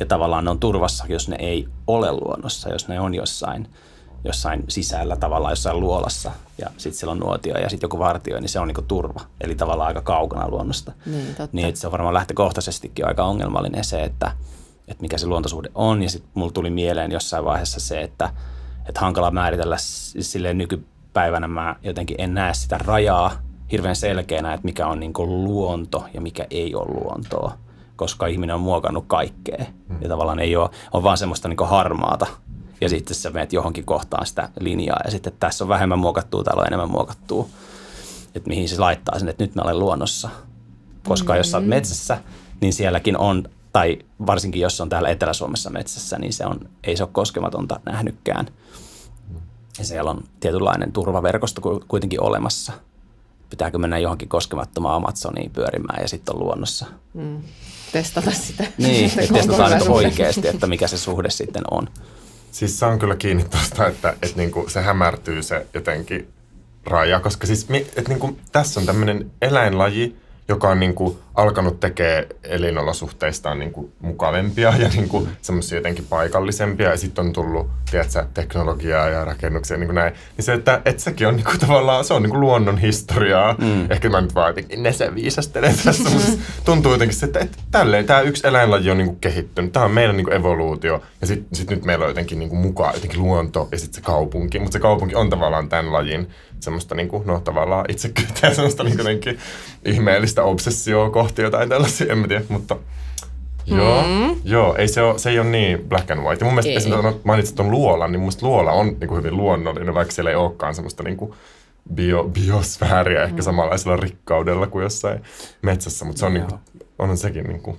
[0.00, 3.68] Ja tavallaan ne on turvassa, jos ne ei ole luonnossa, jos ne on jossain–
[4.24, 8.48] jossain sisällä tavallaan jossain luolassa ja sitten siellä on nuotio ja sitten joku vartio, niin
[8.48, 9.20] se on niinku turva.
[9.40, 10.92] Eli tavallaan aika kaukana luonnosta.
[11.06, 11.48] Niin, totta.
[11.52, 14.32] niin se on varmaan lähtökohtaisestikin aika ongelmallinen se, että
[14.90, 16.02] että mikä se luontosuhde on.
[16.02, 18.30] Ja sitten mulla tuli mieleen jossain vaiheessa se, että,
[18.88, 23.32] että hankala määritellä silleen nykypäivänä mä jotenkin en näe sitä rajaa
[23.72, 27.52] hirveän selkeänä, että mikä on niin luonto ja mikä ei ole luontoa,
[27.96, 29.64] koska ihminen on muokannut kaikkea.
[30.00, 32.26] Ja tavallaan ei ole, on vaan semmoista niin harmaata.
[32.80, 36.60] Ja sitten sä menet johonkin kohtaan sitä linjaa ja sitten tässä on vähemmän muokattua, täällä
[36.60, 37.48] on enemmän muokattua.
[38.34, 40.30] Että mihin se laittaa sen, että nyt mä olen luonnossa.
[41.08, 41.38] Koska mm-hmm.
[41.38, 42.18] jos sä oot metsässä,
[42.60, 47.02] niin sielläkin on, tai varsinkin jos on täällä Etelä-Suomessa metsässä, niin se on, ei se
[47.02, 48.46] ole koskematonta nähnytkään.
[49.78, 52.72] Ja siellä on tietynlainen turvaverkosto kuitenkin olemassa–
[53.50, 56.86] pitääkö mennä johonkin koskemattomaan Amazoniin pyörimään ja sitten on luonnossa.
[57.14, 57.42] Mm.
[57.92, 58.64] Testata sitä.
[58.78, 61.88] Niin, testataan nyt oikeasti, että mikä se suhde sitten on.
[62.50, 66.28] Siis se on kyllä kiinni tuosta, että, että niinku se hämärtyy se jotenkin
[66.84, 70.16] raja, koska siis että niinku, tässä on tämmöinen eläinlaji,
[70.50, 76.06] joka on niin kuin alkanut tekemään elinolosuhteistaan niin kuin mukavempia ja niin kuin semmoisia jotenkin
[76.08, 76.90] paikallisempia.
[76.90, 80.12] Ja sitten on tullut, tiedätkö, teknologiaa ja rakennuksia niin kuin näin.
[80.36, 83.54] Niin se, että, että sekin on niin kuin tavallaan, se on niin kuin luonnon historiaa.
[83.58, 83.90] Mm.
[83.90, 86.30] Ehkä mä nyt vaan jotenkin ne se viisastelen tässä, mutta
[86.64, 89.72] tuntuu jotenkin se, että, että tälleen tämä yksi eläinlaji on niin kuin kehittynyt.
[89.72, 91.02] Tämä on meidän niin kuin evoluutio.
[91.20, 94.00] Ja sitten sit nyt meillä on jotenkin niin kuin mukaan jotenkin luonto ja sitten se
[94.00, 94.58] kaupunki.
[94.58, 96.28] Mutta se kaupunki on tavallaan tämän lajin
[96.60, 99.38] semmoista niin kuin, no tavallaan itsekyyttä ja semmoista niin kuin
[99.84, 102.76] ihmeellistä obsessioa kohti jotain tällaisia, en mä tiedä, mutta
[103.66, 104.40] Joo, mm.
[104.44, 106.44] joo ei se, ole, se ei ole niin black and white.
[106.44, 109.36] Ja mun mielestä esimerkiksi mainitsit tuon luolan, niin mun mielestä luola on niin kuin hyvin
[109.36, 111.32] luonnollinen, vaikka siellä ei olekaan semmoista niin kuin
[111.94, 113.42] bio, biosfääriä ehkä mm.
[113.42, 115.20] samanlaisella rikkaudella kuin jossain
[115.62, 116.60] metsässä, mutta se on, niin kuin,
[116.98, 117.78] on sekin niin kuin,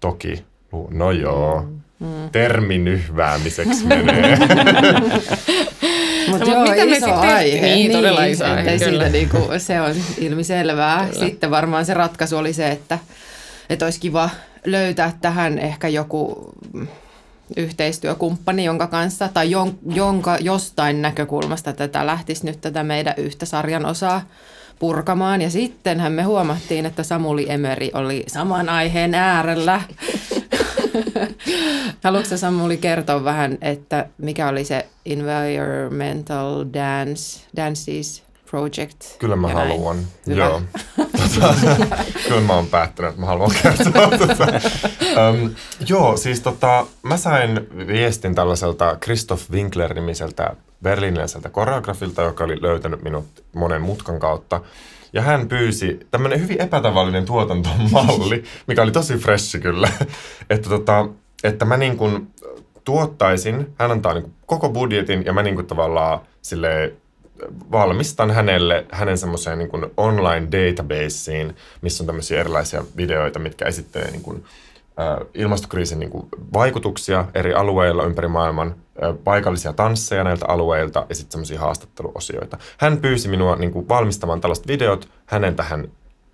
[0.00, 0.44] toki,
[0.90, 2.06] no joo, mm.
[2.06, 2.30] mm.
[2.32, 4.38] terminyhväämiseksi menee.
[6.28, 7.60] Mutta no, joo, mitä iso aihe.
[7.60, 8.78] Niin, niin, todella iso aihe.
[8.78, 11.06] Siitä niinku, se on ilmiselvää.
[11.06, 11.26] Kyllä.
[11.26, 12.98] Sitten varmaan se ratkaisu oli se, että,
[13.70, 14.30] että olisi kiva
[14.64, 16.52] löytää tähän ehkä joku
[17.56, 23.86] yhteistyökumppani, jonka kanssa tai jon, jonka jostain näkökulmasta tätä lähtisi nyt tätä meidän yhtä sarjan
[23.86, 24.22] osaa
[24.78, 25.42] purkamaan.
[25.42, 29.80] Ja sittenhän me huomattiin, että Samuli Emeri oli saman aiheen äärellä.
[32.04, 39.18] Haluatko Samuli kertoa vähän, että mikä oli se Environmental Dance, Dances Project?
[39.18, 40.44] Kyllä mä haluan, Hyvä.
[40.44, 40.62] joo.
[40.96, 41.54] Tota,
[42.28, 44.10] kyllä mä oon päättänyt, että mä haluan kertoa.
[44.18, 44.46] Tota.
[45.30, 45.54] Um,
[45.88, 53.24] joo, siis tota, mä sain viestin tällaiselta Christoph Winkler-nimiseltä berliiniläiseltä koreografilta, joka oli löytänyt minut
[53.54, 54.60] monen mutkan kautta.
[55.12, 59.88] Ja hän pyysi tämmöinen hyvin epätavallinen tuotantomalli, mikä oli tosi freshi kyllä,
[60.50, 61.08] että, tota,
[61.44, 62.30] että mä niin kuin
[62.84, 66.92] tuottaisin, hän antaa niin kuin koko budjetin ja mä niin kuin tavallaan sille
[67.72, 74.10] valmistan hänelle hänen semmoiseen niin kuin online databaseen, missä on tämmöisiä erilaisia videoita, mitkä esittelee
[74.10, 74.44] niin kuin,
[75.34, 78.74] ilmastokriisin niin kuin vaikutuksia eri alueilla ympäri maailman,
[79.24, 82.58] paikallisia tansseja näiltä alueilta ja sitten semmoisia haastatteluosioita.
[82.78, 85.88] Hän pyysi minua niin kuin, valmistamaan tällaiset videot hänen tähän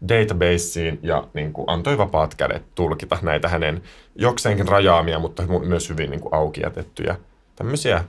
[0.09, 3.83] databaseen ja niin kuin, antoi vapaat kädet tulkita näitä hänen
[4.14, 7.16] jokseenkin rajaamia, mutta myös hyvin niin kuin, auki jätettyjä
[7.57, 8.05] tämmöisiä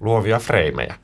[0.00, 0.94] luovia freimejä.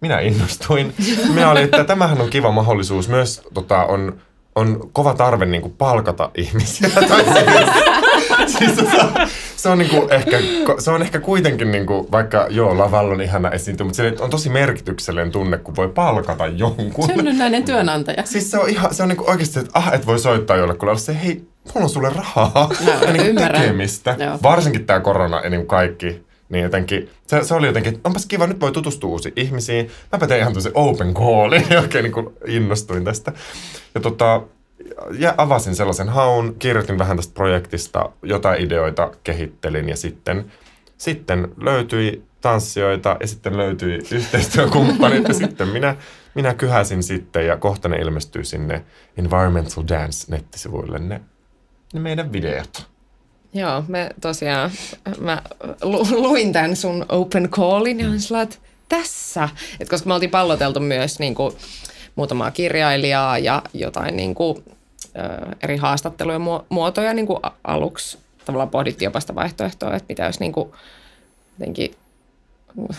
[0.00, 0.94] Minä innostuin.
[1.34, 3.08] Minä olin, että tämähän on kiva mahdollisuus.
[3.08, 4.18] Myös tota, on,
[4.54, 6.90] on kova tarve niin kuin, palkata ihmisiä.
[8.48, 10.38] siis se on, se on, niinku ehkä,
[10.78, 14.48] se on ehkä kuitenkin, niinku, vaikka joo, Laval on ihana esiinty, mutta se on tosi
[14.48, 17.06] merkityksellinen tunne, kun voi palkata jonkun.
[17.06, 18.22] Synnynnäinen työnantaja.
[18.26, 21.16] Siis se on, ihan, se on niinku oikeasti, että ah, et voi soittaa jollekulle, se
[21.24, 24.16] hei, mulla on sulle rahaa no, niinku tekemistä.
[24.18, 24.38] Joo.
[24.42, 28.60] Varsinkin tämä korona ja niinku kaikki niin jotenkin, se, se oli jotenkin, onpas kiva, nyt
[28.60, 29.90] voi tutustua uusiin ihmisiin.
[30.12, 33.32] Mäpä tein ihan se open callin ja oikein niin innostuin tästä.
[33.94, 34.42] Ja tota,
[35.18, 40.52] ja avasin sellaisen haun, kirjoitin vähän tästä projektista, jotain ideoita kehittelin ja sitten,
[40.98, 45.96] sitten löytyi tanssijoita ja sitten löytyi yhteistyökumppanit ja sitten minä,
[46.34, 48.84] minä kyhäsin sitten ja kohta ne ilmestyy sinne
[49.16, 51.20] Environmental Dance nettisivuille ne,
[51.94, 52.86] ne meidän videot.
[53.54, 54.70] Joo, me tosiaan,
[55.20, 55.42] mä
[55.82, 58.42] lu, luin tämän sun open callin ja mm.
[58.42, 58.56] että
[58.88, 59.48] tässä,
[59.80, 61.52] Et koska me oltiin palloteltu myös niin kuin,
[62.16, 64.64] muutamaa kirjailijaa ja jotain niin kuin,
[65.62, 70.52] eri haastattelujen muotoja niin kuin aluksi tavallaan pohdittiin jopa sitä vaihtoehtoa, että mitä jos niin
[70.52, 70.70] kuin,
[71.58, 71.94] jotenkin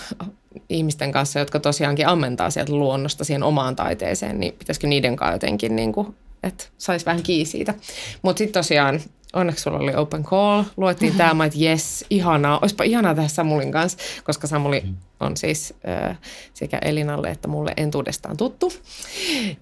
[0.70, 5.76] ihmisten kanssa, jotka tosiaankin ammentaa sieltä luonnosta siihen omaan taiteeseen, niin pitäisikö niiden kanssa jotenkin,
[5.76, 7.74] niin kuin, että saisi vähän kiinni siitä.
[8.22, 9.02] Mutta sitten tosiaan
[9.34, 11.28] onneksi sulla oli open call, luettiin mm-hmm.
[11.28, 14.96] tämä, että jes, ihanaa, olisipa ihanaa tehdä Samulin kanssa, koska Samuli mm.
[15.20, 15.74] On siis
[16.54, 18.74] sekä Elinalle että mulle entuudestaan tuttu.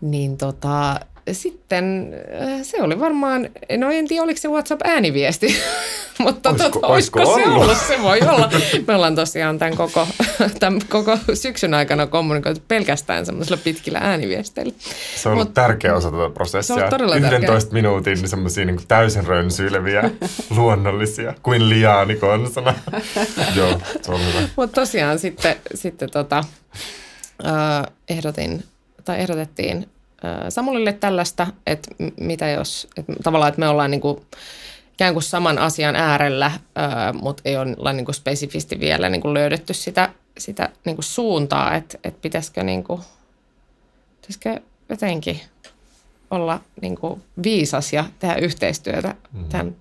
[0.01, 0.99] Niin tota,
[1.31, 5.55] sitten äh, se oli varmaan, no en tiedä oliko se WhatsApp-ääniviesti,
[6.19, 7.63] mutta Oisko- tota, oisko olisiko se ollut?
[7.63, 8.49] ollut, se voi olla.
[8.87, 10.07] Me ollaan tosiaan tämän koko,
[10.59, 14.73] tämän koko syksyn aikana kommunikoitu pelkästään semmoisilla pitkillä ääniviesteillä.
[15.15, 16.75] Se on ollut Mut- tärkeä osa tätä prosessia.
[16.75, 17.37] Se on todella tärkeä.
[17.39, 20.09] 11 minuutin semmoisia niin täysin rönsyileviä,
[20.57, 22.73] luonnollisia, kuin liaani konsana.
[23.55, 24.47] Joo, se on hyvä.
[24.55, 26.43] Mutta tosiaan sitten, sitten tota,
[28.09, 28.63] ehdotin,
[29.05, 29.89] tai ehdotettiin
[30.49, 34.25] Samulille tällaista, että mitä jos, että tavallaan, että me ollaan niinku
[34.93, 36.51] ikään kuin saman asian äärellä,
[37.21, 42.63] mutta ei olla niinku spesifisti vielä niinku löydetty sitä, sitä niinku suuntaa, että et pitäisikö,
[42.63, 42.99] niinku,
[44.21, 44.59] pitäisikö
[44.89, 45.41] jotenkin
[46.31, 49.15] olla niinku viisas ja tehdä yhteistyötä
[49.49, 49.75] tämän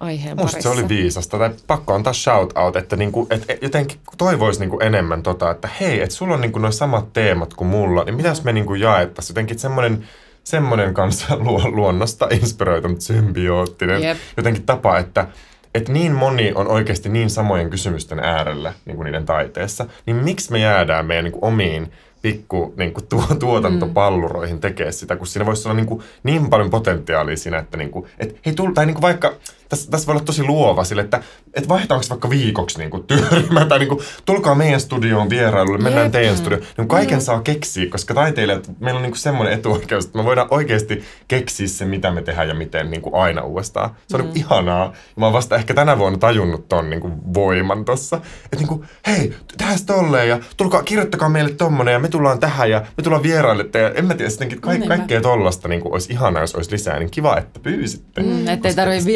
[0.00, 0.74] aiheen Musta parissa.
[0.74, 4.78] se oli viisasta, tai pakko antaa shout out, että niinku, et, et jotenkin toivoisi niinku
[4.80, 8.44] enemmän tota, että hei, että sulla on niinku noin samat teemat kuin mulla, niin mitäs
[8.44, 9.34] me niinku jaettaisiin?
[9.34, 10.08] Jotenkin semmoinen
[10.44, 14.18] semmoinen kanssa luo, luonnosta inspiroitunut symbioottinen Jep.
[14.36, 15.26] jotenkin tapa, että
[15.74, 20.52] että niin moni on oikeasti niin samojen kysymysten äärellä niin kuin niiden taiteessa, niin miksi
[20.52, 25.46] me jäädään meidän niin kuin omiin pikku niin kuin tuo, tuotantopalluroihin tekemään sitä, kun siinä
[25.46, 28.86] voisi olla niin, kuin, niin paljon potentiaalia siinä, että niin kuin, et, hei, tul, tai
[28.86, 29.32] niin kuin vaikka,
[29.70, 31.22] tässä, tässä voi olla tosi luova sille, että
[31.54, 36.04] et vaihdetaanko vaikka viikoksi niin kuin työryhmä, tai niin kuin, tulkaa meidän studioon vierailulle, mennään
[36.04, 36.12] Jep.
[36.12, 36.64] teidän studioon.
[36.76, 40.48] Niin kaiken saa keksiä, koska taiteilijat, meillä on niin kuin semmoinen etuoikeus, että me voidaan
[40.50, 43.90] oikeasti keksiä se, mitä me tehdään ja miten niin kuin aina uudestaan.
[44.08, 44.32] Se on mm.
[44.34, 44.84] ihanaa.
[44.84, 48.16] Ja mä oon vasta ehkä tänä vuonna tajunnut ton niin kuin voiman tossa.
[48.44, 52.70] Että niin kuin, hei, tehdään tolleen ja tulkaa, kirjoittakaa meille tommonen ja me tullaan tähän
[52.70, 53.64] ja me tullaan vieraille.
[53.74, 56.98] Ja en mä tiedä, sitten ka- kaikkea tollasta niin kuin olisi ihanaa, jos olisi lisää.
[56.98, 58.22] Niin kiva, että pyysitte.
[58.22, 59.06] Mm, ettei Koska tarvitse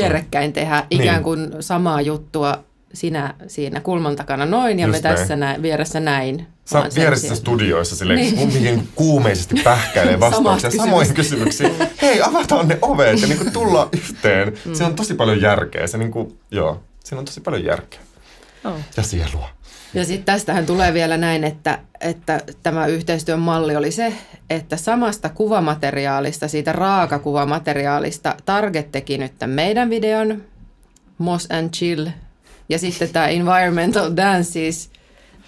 [0.44, 1.22] vierekkäin tehdä ikään Niin.
[1.24, 2.58] kuin samaa juttua
[2.94, 5.16] sinä siinä kulman takana noin ja Just me näin.
[5.18, 6.46] tässä nä- vieressä näin.
[6.64, 7.36] Sä sen vieressä sijaan.
[7.36, 8.88] studioissa silleen Niin.
[8.94, 11.72] kuumeisesti pähkäilee vastauksia samoihin kysymyksiin.
[12.02, 14.48] Hei, avataan ne ovet ja niinku tullaan yhteen.
[14.48, 14.74] Mm.
[14.74, 15.86] Siinä on tosi paljon järkeä.
[15.86, 18.00] Se niinku, joo, siinä on tosi paljon järkeä.
[18.64, 18.72] Oh.
[18.96, 19.48] Ja sielua.
[19.94, 24.12] Ja sitten tästähän tulee vielä näin, että, että tämä yhteistyön malli oli se,
[24.50, 30.42] että samasta kuvamateriaalista, siitä raakakuvamateriaalista, Target teki nyt tämän meidän videon,
[31.18, 32.06] Moss and Chill,
[32.68, 34.90] ja sitten tämä Environmental Dances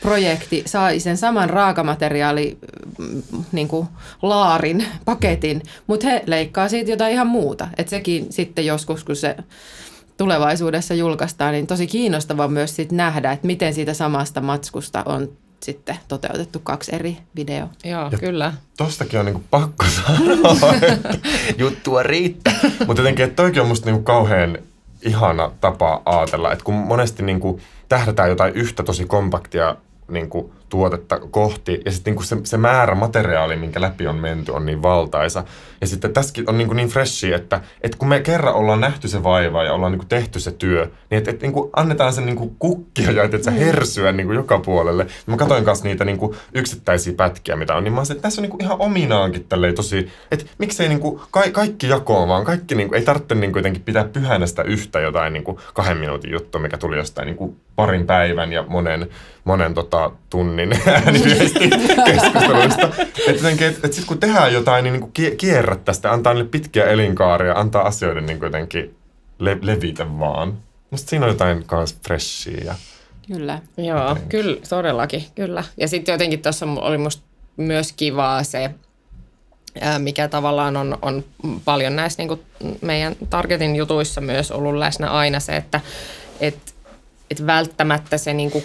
[0.00, 2.58] projekti sai sen saman raakamateriaali
[2.98, 3.88] mm, niin kuin
[4.22, 7.68] laarin, paketin, mutta he leikkaa siitä jotain ihan muuta.
[7.78, 9.36] Että sekin sitten joskus, kun se
[10.16, 15.28] tulevaisuudessa julkaistaan, niin tosi kiinnostava myös sit nähdä, että miten siitä samasta matskusta on
[15.62, 17.68] sitten toteutettu kaksi eri videoa.
[17.84, 18.52] Joo, Ja- kyllä.
[18.76, 21.18] Tostakin on niinku pakko sanoa, että
[21.58, 22.54] juttua riittää.
[22.86, 24.58] Mutta jotenkin, että toikin on musta niinku kauhean
[25.02, 29.76] ihana tapa ajatella, että kun monesti niinku tähdätään jotain yhtä tosi kompaktia
[30.08, 34.66] niinku tuotetta kohti, ja sitten niinku se, se määrä materiaalia, minkä läpi on menty, on
[34.66, 35.44] niin valtaisa.
[35.80, 39.22] Ja sitten tässäkin on niinku niin freshi, että, että kun me kerran ollaan nähty se
[39.22, 43.10] vaiva ja ollaan niinku tehty se työ, niin että et niinku annetaan sen niinku kukkia
[43.10, 45.06] ja että et se hersyä niinku joka puolelle.
[45.26, 48.42] Mä katsoin kanssa niitä niinku yksittäisiä pätkiä, mitä on, niin mä se, että tässä on
[48.42, 53.02] niinku ihan ominaankin tälleen tosi, että miksei niinku ka- kaikki jakoon, vaan kaikki niinku, ei
[53.02, 57.26] tarvitse niinku jotenkin pitää pyhänä sitä yhtä jotain niinku kahden minuutin juttua, mikä tuli jostain
[57.26, 59.08] niinku parin päivän ja monen,
[59.44, 60.55] monen tota, tunnin
[60.86, 61.70] ääniviestin
[62.06, 62.88] keskusteluista.
[63.18, 66.48] Että jotenkin, et, et sit kun tehdään jotain, niin niinku kie- kierrättää sitä, antaa niille
[66.50, 68.96] pitkiä elinkaaria, antaa asioiden niinku jotenkin
[69.38, 70.58] le- levitä vaan.
[70.90, 72.74] Musta siinä on jotain kans freshia ja
[73.26, 73.58] Kyllä.
[73.76, 74.28] Joo, Jotenkin.
[74.28, 75.64] kyllä, todellakin, kyllä.
[75.76, 77.22] Ja sitten jotenkin tuossa oli musta
[77.56, 78.70] myös kivaa se,
[79.98, 81.24] mikä tavallaan on, on
[81.64, 82.40] paljon näissä niin
[82.80, 85.80] meidän Targetin jutuissa myös ollut läsnä aina se, että
[86.40, 86.58] et,
[87.30, 88.64] et välttämättä se niin kuin,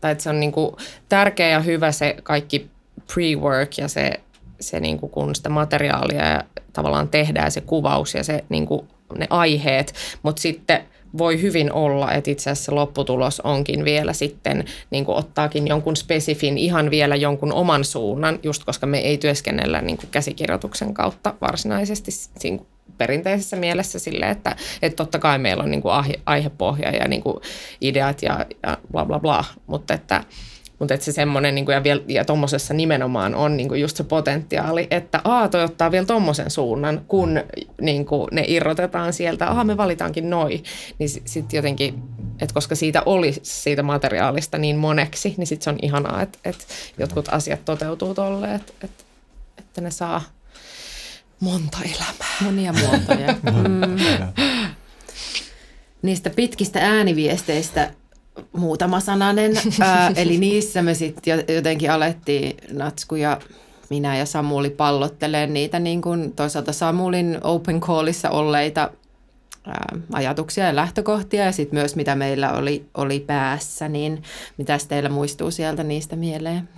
[0.00, 0.76] tai että se on niin kuin
[1.08, 2.70] tärkeä ja hyvä se kaikki
[3.06, 4.12] pre-work ja se,
[4.60, 8.88] se niin kuin kun sitä materiaalia ja tavallaan tehdään se kuvaus ja se niin kuin
[9.18, 10.84] ne aiheet, mutta sitten
[11.18, 16.58] voi hyvin olla, että itse asiassa lopputulos onkin vielä sitten, niin kuin ottaakin jonkun spesifin,
[16.58, 22.10] ihan vielä jonkun oman suunnan, just koska me ei työskennellä niin kuin käsikirjoituksen kautta varsinaisesti
[22.10, 22.68] siinä kuin
[23.00, 27.22] perinteisessä mielessä sille, että, että totta kai meillä on niin kuin aihe, aihepohja ja niin
[27.22, 27.36] kuin
[27.80, 30.24] ideat ja, ja bla bla bla, mutta että,
[30.78, 34.04] mutta että se semmoinen, niin kuin, ja, ja tuommoisessa nimenomaan on niin kuin just se
[34.04, 37.40] potentiaali, että A, toi ottaa vielä tuommoisen suunnan, kun
[37.80, 40.62] niin kuin, ne irrotetaan sieltä, aha, me valitaankin noi,
[40.98, 42.02] niin sitten jotenkin,
[42.40, 46.64] että koska siitä oli siitä materiaalista niin moneksi, niin sitten se on ihanaa, että, että
[46.98, 49.04] jotkut asiat toteutuu tolleen, että, että,
[49.58, 50.22] että ne saa
[51.40, 52.36] monta elämää.
[52.40, 53.34] Monia muotoja.
[53.42, 53.96] Mm.
[56.02, 57.90] Niistä pitkistä ääniviesteistä
[58.52, 59.52] muutama sananen.
[59.80, 63.40] Ää, eli niissä me sitten jotenkin alettiin Natsku ja
[63.90, 68.90] minä ja Samuli pallottelee niitä niin kuin toisaalta Samulin open callissa olleita
[69.66, 74.22] ää, ajatuksia ja lähtökohtia ja sitten myös mitä meillä oli, oli päässä, niin
[74.56, 76.68] mitä teillä muistuu sieltä niistä mieleen?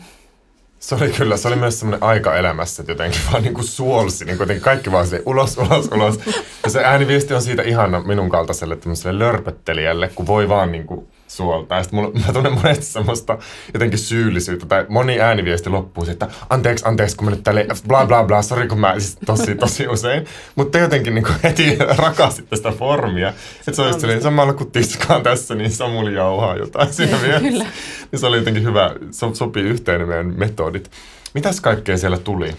[0.83, 4.25] Se oli kyllä, se oli myös semmoinen aika elämässä, että jotenkin vaan niin kuin suolsi,
[4.25, 6.21] niin kuin kaikki vaan silleen ulos, ulos, ulos.
[6.65, 11.07] Ja se ääniviesti on siitä ihana minun kaltaiselle tämmöiselle lörpöttelijälle, kun voi vaan niin kuin
[11.37, 11.75] suolta.
[11.75, 13.39] Ja sitten mulla, mä tunnen monesti semmoista
[13.75, 14.67] jotenkin syyllisyyttä.
[14.67, 18.69] Tai moni ääniviesti loppuu että anteeksi, anteeksi, kun mä nyt tälle bla bla bla, sori
[18.69, 20.27] kun mä siis tosi tosi usein.
[20.55, 23.29] Mutta te jotenkin niin heti rakastitte sitä formia.
[23.29, 27.67] Että se on just silleen, samalla kun tiskaan tässä, niin Samuli jauhaa jotain siinä mielessä.
[28.13, 30.91] Niin se oli jotenkin hyvä, so, sopii yhteen meidän metodit.
[31.35, 32.55] Mitäs kaikkea siellä tuli?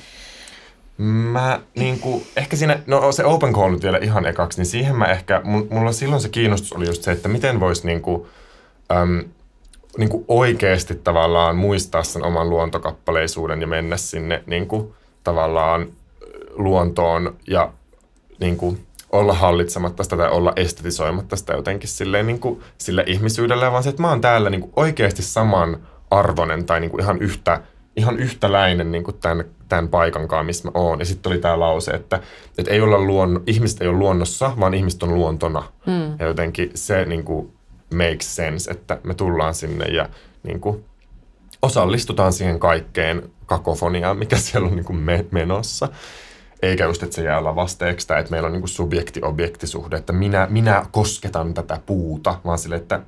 [0.97, 4.95] Mä niin kuin, ehkä siinä, no se open call nyt vielä ihan ekaksi, niin siihen
[4.95, 8.27] mä ehkä, mulla silloin se kiinnostus oli just se, että miten voisi niin kuin,
[8.91, 9.23] äm,
[9.97, 14.93] niin kuin oikeasti tavallaan muistaa sen oman luontokappaleisuuden ja mennä sinne niin kuin,
[15.23, 15.87] tavallaan
[16.55, 17.73] luontoon ja
[18.39, 23.71] niin kuin, olla hallitsematta sitä tai olla estetisoimatta sitä jotenkin silleen, niin kuin, sille ihmisyydelle,
[23.71, 25.77] vaan se, että mä oon täällä niin kuin, oikeasti saman
[26.11, 27.61] arvonen tai niin kuin, ihan, yhtä,
[27.95, 30.99] ihan yhtäläinen niin kuin tämän, tämän paikankaan, missä mä oon.
[30.99, 32.19] Ja sitten oli tämä lause, että,
[32.57, 35.63] että ei olla luon, ihmiset ei ole luonnossa, vaan ihmiset on luontona.
[35.85, 36.15] Mm.
[36.19, 37.53] Ja jotenkin se niin kuin,
[37.93, 40.09] makes sense, että me tullaan sinne ja
[40.43, 40.85] niin kuin,
[41.61, 45.89] osallistutaan siihen kaikkeen kakofoniaan, mikä siellä on niin kuin me, menossa.
[46.61, 50.85] Eikä just, että se jää lavasteeksi tai että meillä on niin subjekti-objektisuhde, että minä, minä
[50.91, 53.01] kosketan tätä puuta, vaan sille, että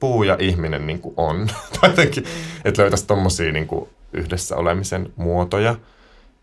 [0.00, 1.46] puu ja ihminen niin kuin on.
[1.80, 2.24] tai jotenkin,
[2.64, 5.76] että löytäisi tommosia niin kuin yhdessä olemisen muotoja.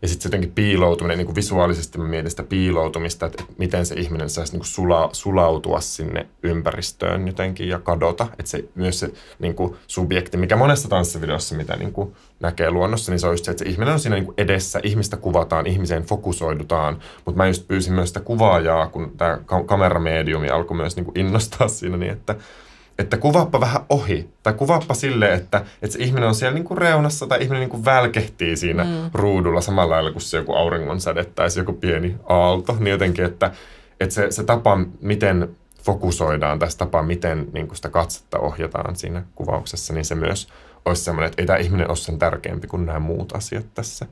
[0.02, 3.94] Ja sitten jotenkin piiloutuminen, niin kuin visuaalisesti mä mietin sitä piiloutumista, että, että miten se
[3.94, 8.26] ihminen saisi niin kuin sula, sulautua sinne ympäristöön jotenkin ja kadota.
[8.38, 13.12] Että se, myös se niin kuin subjekti, mikä monessa tanssivideossa, mitä niin kuin näkee luonnossa,
[13.12, 15.66] niin se on just se, että se ihminen on siinä niin kuin edessä, ihmistä kuvataan,
[15.66, 16.98] ihmiseen fokusoidutaan.
[17.24, 21.68] Mutta mä just pyysin myös sitä kuvaajaa, kun tämä kameramediumi alkoi myös niin kuin innostaa
[21.68, 22.36] siinä, niin että
[23.00, 24.28] että kuvaappa vähän ohi.
[24.42, 27.70] Tai kuvaappa silleen, että, että se ihminen on siellä niin kuin reunassa tai ihminen niin
[27.70, 29.10] kuin välkehtii siinä mm.
[29.14, 32.76] ruudulla samalla lailla kuin se joku auringonsäde tai joku pieni aalto.
[32.78, 33.50] Niin jotenkin, että,
[34.00, 38.96] että se, se tapa, miten fokusoidaan tai se tapa, miten niin kuin sitä katsetta ohjataan
[38.96, 40.48] siinä kuvauksessa, niin se myös
[40.84, 44.06] olisi semmoinen, että ei tämä ihminen ole sen tärkeämpi kuin nämä muut asiat tässä.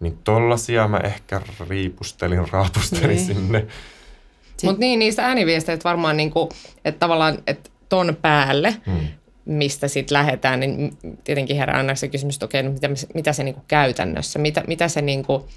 [0.00, 3.26] Niin tollasia mä ehkä riipustelin, raapustelin niin.
[3.26, 3.66] sinne.
[4.62, 6.48] Mutta niin, niistä ääniviesteistä varmaan, niinku,
[6.84, 9.08] että tavallaan, että ton päälle, hmm.
[9.44, 13.44] mistä sitten lähdetään, niin tietenkin herää aina se kysymys, että okei, no mitä, mitä se
[13.44, 15.48] niinku käytännössä, mitä, mitä se niinku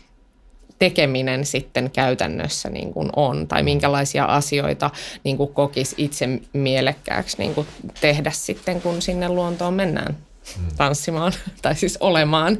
[0.79, 4.89] tekeminen sitten käytännössä niin kuin on, tai minkälaisia asioita
[5.23, 7.67] niin kuin kokisi itse mielekkääksi niin kuin
[8.01, 10.17] tehdä sitten, kun sinne luontoon mennään
[10.57, 10.65] hmm.
[10.77, 12.57] tanssimaan, tai siis olemaan.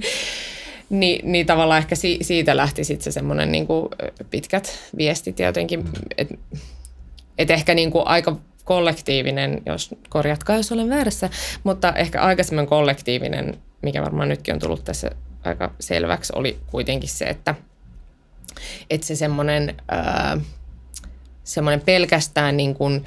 [0.90, 3.68] Ni, niin tavallaan ehkä si, siitä lähti sitten se semmoinen niin
[4.30, 5.92] pitkät viestit ja jotenkin, hmm.
[6.18, 6.36] että
[7.38, 8.38] et ehkä niin kuin aika
[8.68, 11.30] kollektiivinen, jos korjatkaa, jos olen väärässä,
[11.64, 15.12] mutta ehkä aikaisemmin kollektiivinen, mikä varmaan nytkin on tullut tässä
[15.44, 17.56] aika selväksi, oli kuitenkin se, että,
[18.90, 19.76] että se semmoinen,
[21.44, 23.06] semmoinen pelkästään niin kuin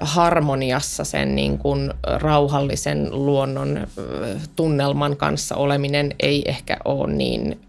[0.00, 3.86] harmoniassa sen niin kuin rauhallisen luonnon
[4.56, 7.60] tunnelman kanssa oleminen ei ehkä ole niin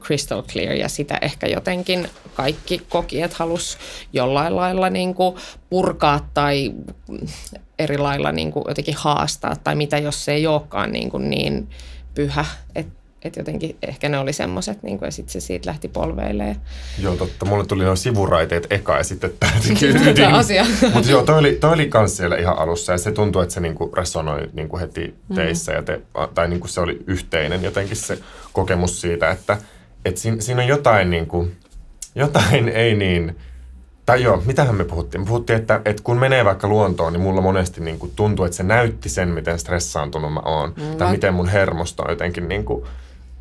[0.00, 3.78] crystal clear ja sitä ehkä jotenkin kaikki kokijat halus
[4.12, 5.36] jollain lailla niin kuin
[5.70, 6.72] purkaa tai
[7.78, 11.68] eri lailla niin kuin jotenkin haastaa tai mitä jos se ei olekaan niin, kuin niin
[12.14, 16.56] pyhä, että et jotenkin ehkä ne oli semmoiset, niin ja sitten se siitä lähti polveilemaan.
[16.98, 17.46] Joo, totta.
[17.46, 19.52] Mulle tuli noin sivuraiteet eka ja sitten tämä
[20.06, 20.28] ydin.
[20.34, 20.66] asia.
[20.94, 23.60] Mutta joo, toi oli, toi oli kans siellä ihan alussa ja se tuntui, että se
[23.60, 25.34] niinku resonoi niinku heti mm.
[25.34, 25.72] teissä.
[25.72, 25.76] Mm.
[25.76, 26.00] Ja te,
[26.34, 28.18] tai niinku se oli yhteinen jotenkin se
[28.52, 29.58] kokemus siitä, että
[30.04, 31.48] et siinä, siinä on jotain, niinku,
[32.14, 33.36] jotain ei niin...
[34.06, 35.20] Tai joo, mitähän me puhuttiin?
[35.20, 38.56] Me puhuttiin, että, että kun menee vaikka luontoon, niin mulla monesti niin kuin tuntuu, että
[38.56, 40.74] se näytti sen, miten stressaantunut mä oon.
[40.76, 42.84] Mm, tai miten mun hermosto on jotenkin niin kuin,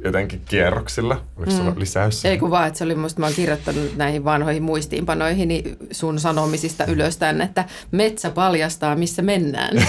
[0.03, 1.21] jotenkin kierroksilla.
[1.37, 1.79] Oliko mm.
[1.79, 2.25] lisäys?
[2.25, 6.19] Ei kun vaan, että se oli musta, mä oon kirjoittanut näihin vanhoihin muistiinpanoihin niin sun
[6.19, 9.77] sanomisista ylös tänne, että metsä paljastaa, missä mennään.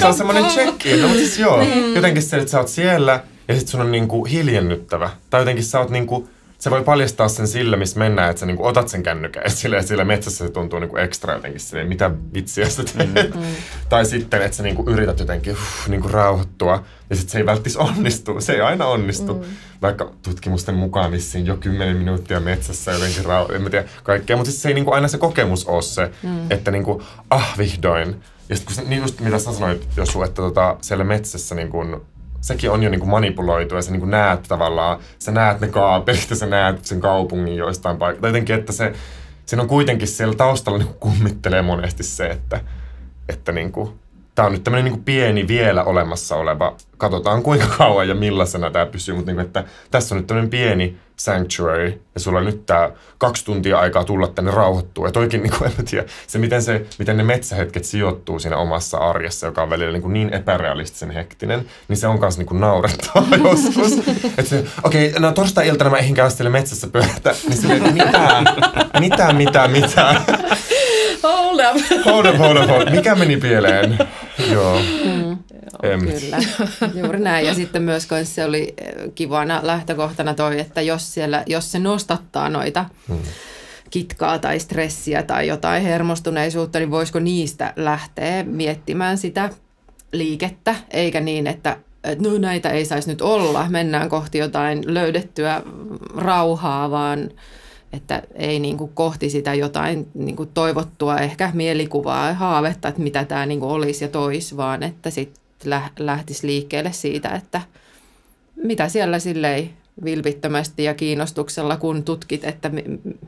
[0.00, 1.94] se on semmoinen check no mutta siis joo, mm.
[1.94, 5.10] jotenkin se, että sä oot siellä ja sit sun on niinku hiljennyttävä.
[5.30, 6.28] Tai jotenkin sä oot niinku,
[6.60, 9.82] se voi paljastaa sen sillä, missä mennään, että sä niinku otat sen kännykän esille ja
[9.82, 13.34] sillä metsässä se tuntuu niinku ekstra jotenkin silleen, mitä vitsiä sä teet.
[13.34, 13.42] Mm.
[13.88, 17.76] tai sitten, että sä niinku yrität jotenkin uh, niinku rauhoittua ja sitten se ei välttis
[17.76, 18.40] onnistu.
[18.40, 19.34] Se ei aina onnistu.
[19.34, 19.40] Mm.
[19.82, 24.50] Vaikka tutkimusten mukaan vissiin jo 10 minuuttia metsässä jotenkin rauhoittua, en mä tiedä kaikkea, mutta
[24.50, 26.50] siis se ei niinku aina se kokemus ole se, mm.
[26.50, 28.22] että niinku, ah vihdoin.
[28.48, 31.68] Ja sitten kun se, niin just mitä sä sanoit Josu, että tota, siellä metsässä niin
[31.68, 32.06] kun
[32.40, 35.68] sekin on jo niin kuin manipuloitu ja sä niin kuin näet tavallaan, sä näet ne
[35.68, 38.26] kaapelit ja sä näet sen kaupungin joistain paikoista.
[38.26, 38.92] Jotenkin, että se,
[39.46, 42.60] siinä on kuitenkin siellä taustalla niin kummittelee monesti se, että,
[43.28, 43.92] että niin kuin,
[44.34, 48.86] tämä on nyt tämmöinen niin pieni vielä olemassa oleva, katsotaan kuinka kauan ja millaisena tämä
[48.86, 52.66] pysyy, mutta niin kuin, että tässä on nyt tämmöinen pieni sanctuary ja sulla on nyt
[52.66, 55.06] tämä kaksi tuntia aikaa tulla tänne rauhoittua.
[55.06, 58.98] Ja toikin, niin kuin, en tiedä, se miten, se miten ne metsähetket sijoittuu siinä omassa
[58.98, 62.60] arjessa, joka on välillä niin, kuin niin epärealistisen hektinen, niin se on myös niin kuin
[62.60, 63.92] naurettava joskus.
[64.38, 68.42] Että okei, okay, no torstai-iltana mä käy metsässä pyörätä, niin se mitä,
[69.00, 70.14] mitä, mitä, mitä.
[71.22, 72.04] Hold up.
[72.04, 72.90] Hold up, hold up, hold up.
[72.90, 73.98] Mikä meni pieleen?
[74.52, 74.80] Joo.
[75.04, 75.38] Mm.
[75.82, 76.00] Em.
[76.00, 76.38] Kyllä,
[77.02, 77.46] juuri näin.
[77.46, 82.48] Ja sitten myös se oli eh, kivana lähtökohtana toi, että jos, siellä, jos se nostattaa
[82.48, 83.18] noita hmm.
[83.90, 89.50] kitkaa tai stressiä tai jotain hermostuneisuutta, niin voisiko niistä lähteä miettimään sitä
[90.12, 95.62] liikettä, eikä niin, että että no näitä ei saisi nyt olla, mennään kohti jotain löydettyä
[96.16, 97.30] rauhaa, vaan
[97.92, 103.02] että ei niin kuin kohti sitä jotain niin kuin toivottua ehkä mielikuvaa ja haavetta, että
[103.02, 107.60] mitä tämä niin kuin olisi ja toisi, vaan että sitten lähtisi liikkeelle siitä, että
[108.62, 109.70] mitä siellä silleen
[110.04, 112.70] vilpittömästi ja kiinnostuksella, kun tutkit, että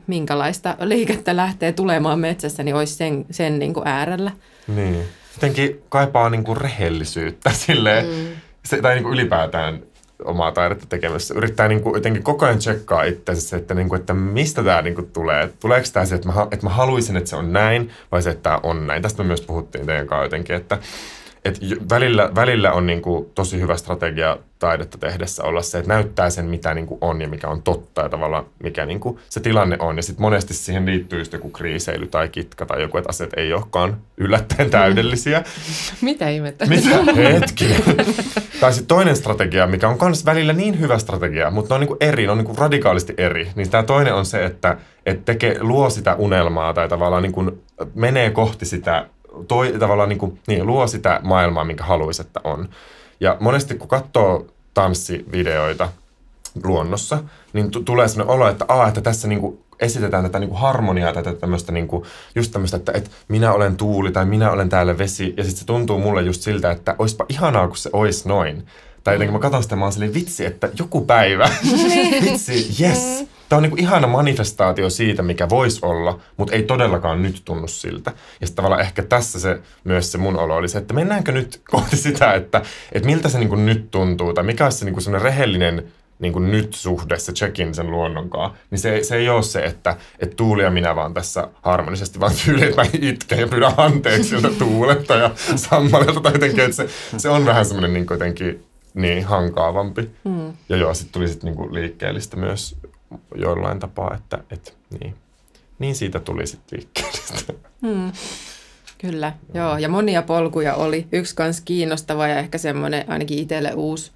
[0.07, 4.31] minkälaista liikettä lähtee tulemaan metsässä, niin olisi sen, sen niin kuin äärellä.
[4.67, 5.03] Niin.
[5.35, 8.27] Jotenkin kaipaa niin kuin rehellisyyttä silleen, mm.
[8.65, 9.83] se, tai niin kuin ylipäätään
[10.25, 11.33] omaa taidetta tekemässä.
[11.37, 14.95] Yrittää niin kuin jotenkin koko ajan tsekkaa itseänsä, että, niin kuin, että mistä tämä niin
[14.95, 15.49] kuin tulee.
[15.59, 18.43] Tuleeko tämä se, että mä, että mä haluaisin, että se on näin, vai se, että
[18.43, 19.01] tämä on näin.
[19.01, 20.77] Tästä me myös puhuttiin teidän kanssa jotenkin, että,
[21.45, 21.59] et
[21.89, 26.45] välillä, välillä on niin kuin tosi hyvä strategia taidetta tehdessä olla se, että näyttää sen,
[26.45, 29.77] mitä niin kuin on ja mikä on totta ja tavallaan mikä niin kuin se tilanne
[29.79, 29.97] on.
[29.97, 33.53] Ja sitten monesti siihen liittyy just joku kriiseily tai kitka tai joku, että asiat ei
[33.53, 35.43] olekaan yllättäen täydellisiä.
[36.01, 36.65] Mitä ihmettä?
[36.65, 37.13] Mitä?
[37.33, 37.65] Hetki.
[38.59, 41.87] tai sitten toinen strategia, mikä on myös välillä niin hyvä strategia, mutta ne on niin
[41.87, 43.51] kuin eri, ne on niin kuin radikaalisti eri.
[43.55, 47.63] Niin tämä toinen on se, että, että tekee, luo sitä unelmaa tai tavallaan niin kuin
[47.95, 49.05] menee kohti sitä
[49.47, 52.69] toi, tavallaan niin, kuin, niin, luo sitä maailmaa, minkä haluaisi, että on.
[53.19, 55.89] Ja monesti kun katsoo tanssivideoita
[56.63, 60.49] luonnossa, niin t- tulee sellainen olo, että, aa, että tässä niin kuin esitetään tätä niin
[60.49, 62.03] kuin harmoniaa, tätä tämmöistä, niin kuin,
[62.35, 65.33] just tämmöistä, että, että minä olen tuuli tai minä olen täällä vesi.
[65.37, 68.67] Ja sitten se tuntuu mulle just siltä, että olisipa ihanaa, kun se olisi noin.
[69.03, 72.23] Tai jotenkin mä katson sitä, mä oon silleen, vitsi, että joku päivä, niin.
[72.25, 77.23] vitsi, yes, Tämä on niin kuin ihana manifestaatio siitä, mikä voisi olla, mutta ei todellakaan
[77.23, 78.11] nyt tunnu siltä.
[78.41, 81.61] Ja sitten tavallaan ehkä tässä se myös se mun olo oli se, että mennäänkö nyt
[81.71, 84.93] kohti sitä, että, että miltä se niin kuin nyt tuntuu, tai mikä olisi se niin
[84.93, 85.83] kuin rehellinen
[86.19, 89.97] niin kuin nyt suhde, se check-in sen luonnonkaan, niin se, se ei ole se, että,
[90.19, 94.29] että Tuuli ja minä vaan tässä harmonisesti, vaan tyyli, että mä itken ja pyydän anteeksi
[94.29, 96.87] siltä Tuulelta ja Sammalelta tai jotenkin, että se,
[97.17, 100.09] se on vähän semmoinen niin jotenkin niin hankaavampi.
[100.23, 100.53] Mm.
[100.69, 102.75] Ja joo, sitten tuli sitten niin liikkeellistä myös
[103.35, 105.15] jollain tapaa, että et, niin.
[105.79, 107.59] niin siitä tuli sitten liikkeelle.
[107.81, 108.11] Hmm.
[108.97, 109.67] Kyllä, joo.
[109.67, 109.77] joo.
[109.77, 111.07] Ja monia polkuja oli.
[111.11, 114.11] Yksi kans kiinnostava ja ehkä semmoinen ainakin itselle uusi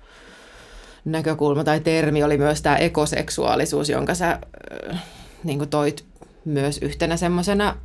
[1.05, 4.39] näkökulma tai termi oli myös tämä ekoseksuaalisuus, jonka sä
[4.91, 5.03] äh,
[5.43, 6.05] niin toit
[6.45, 7.75] myös yhtenä semmoisena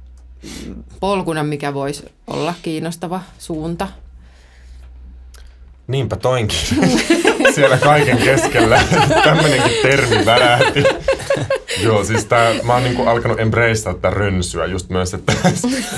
[1.00, 3.88] polkuna, mikä voisi olla kiinnostava suunta
[5.86, 6.58] Niinpä toinkin.
[7.54, 8.82] Siellä kaiken keskellä
[9.24, 10.84] tämmöinenkin termi värähti.
[11.82, 15.32] Joo, siis tää, mä oon niinku alkanut embraceaa tätä rönsyä just myös, että,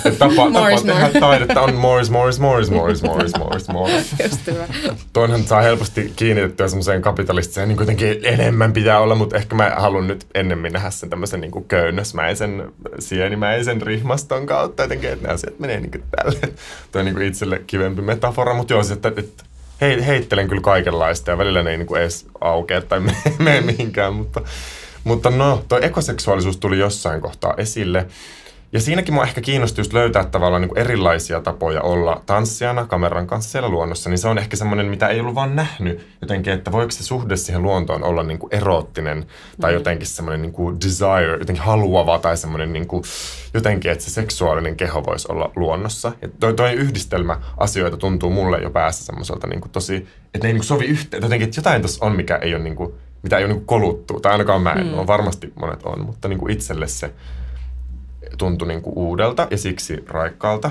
[0.05, 3.93] että tapa, tapa tehdä taidetta on more, more, more, more, more, more, more.
[4.22, 4.66] Just hyvä.
[5.12, 10.07] Toinhan saa helposti kiinnitettyä semmoiseen kapitalistiseen, niin kuitenkin enemmän pitää olla, mutta ehkä mä haluan
[10.07, 15.80] nyt ennemmin nähdä sen tämmöisen niin köynnösmäisen, sienimäisen rihmaston kautta jotenkin, että ne asiat menee
[15.80, 16.55] niin kuin tälle.
[16.93, 19.45] Tuo on niin kuin itselle kivempi metafora, mutta joo, siis, että, että
[19.85, 23.01] he, heittelen kyllä kaikenlaista ja välillä ne ei niinku edes aukea tai
[23.39, 24.41] mene mihinkään, mutta,
[25.05, 28.07] mutta no, tuo ekoseksuaalisuus tuli jossain kohtaa esille.
[28.75, 33.27] Ja siinäkin mua ehkä kiinnosti just löytää tavallaan niin kuin erilaisia tapoja olla tanssijana kameran
[33.27, 34.11] kanssa siellä luonnossa.
[34.11, 37.37] Niin se on ehkä semmoinen, mitä ei ollut vaan nähnyt jotenkin, että voiko se suhde
[37.37, 39.27] siihen luontoon olla niin kuin eroottinen
[39.61, 39.75] tai mm.
[39.75, 43.03] jotenkin semmoinen niin kuin desire, jotenkin haluava tai semmoinen niin kuin,
[43.55, 46.12] jotenkin, että se seksuaalinen keho voisi olla luonnossa.
[46.22, 49.97] Ja toi, toi yhdistelmä asioita tuntuu mulle jo päässä semmoiselta niin kuin tosi,
[50.35, 51.22] että ne ei niin kuin sovi yhteen.
[51.22, 53.66] Jotenkin, että jotain tuossa on, mikä ei ole niin kuin, mitä ei ole niin kuin
[53.66, 54.20] koluttu.
[54.20, 54.99] Tai ainakaan mä en mm.
[54.99, 57.11] ole, varmasti monet on, mutta niin kuin itselle se
[58.39, 60.70] tuntui niin kuin uudelta ja siksi raikkaalta.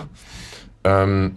[0.87, 1.31] Öm,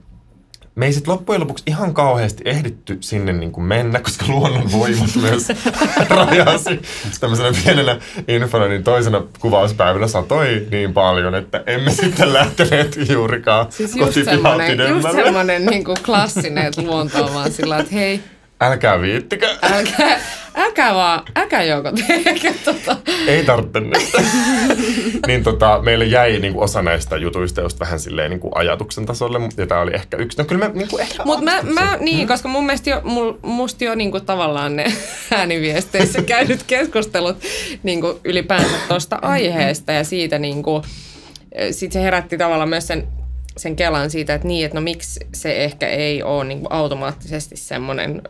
[0.76, 5.10] me ei sitten loppujen lopuksi ihan kauheasti ehditty sinne niin kuin mennä, koska luonnon voimat
[5.22, 5.48] myös
[6.08, 6.80] rajasi
[7.20, 13.96] tämmöisenä pienenä infona, niin toisena kuvauspäivänä satoi niin paljon, että emme sitten lähteneet juurikaan siis
[13.96, 18.20] just semmoinen, just semmoinen niin kuin klassinen, että luonto on vaan sillä että hei,
[18.60, 19.56] Älkää viittikö.
[19.62, 20.20] Älkää,
[20.54, 22.96] älkää vaan, älkää joko tehkö tota.
[23.26, 24.12] Ei tarvitse nyt.
[25.26, 29.66] niin tota, meille jäi niinku osa näistä jutuista just vähän silleen niinku ajatuksen tasolle, ja
[29.66, 30.38] tämä oli ehkä yksi.
[30.38, 33.84] No kyllä me niinku ehkä Mutta mä, mä, niin, koska mun mielestä jo, mul, musta
[33.84, 34.92] jo niinku tavallaan ne
[35.36, 37.36] ääniviesteissä käydyt keskustelut
[37.82, 40.82] niinku ylipäänsä tuosta aiheesta ja siitä niinku,
[41.70, 43.08] sit se herätti tavallaan myös sen
[43.56, 47.56] sen kelan siitä, että niin, että no miksi se ehkä ei ole niin kuin automaattisesti
[47.56, 48.22] semmoinen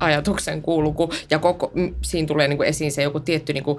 [0.00, 1.12] ajatuksen kuuluku.
[1.30, 3.78] Ja koko, siinä tulee niin kuin esiin se joku tietty niin kuin,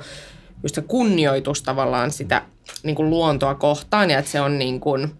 [0.63, 2.41] just se kunnioitus tavallaan sitä
[2.83, 5.11] niin kuin luontoa kohtaan ja että se on niin kuin,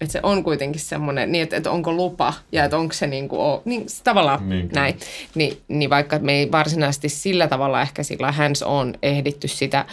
[0.00, 3.28] että se on kuitenkin semmoinen, niin että, että onko lupa ja että onko se niin
[3.28, 4.98] kuin, niin tavallaan niin, näin.
[5.34, 9.84] Ni, niin vaikka me ei varsinaisesti sillä tavalla ehkä sillä hands on ehditty sitä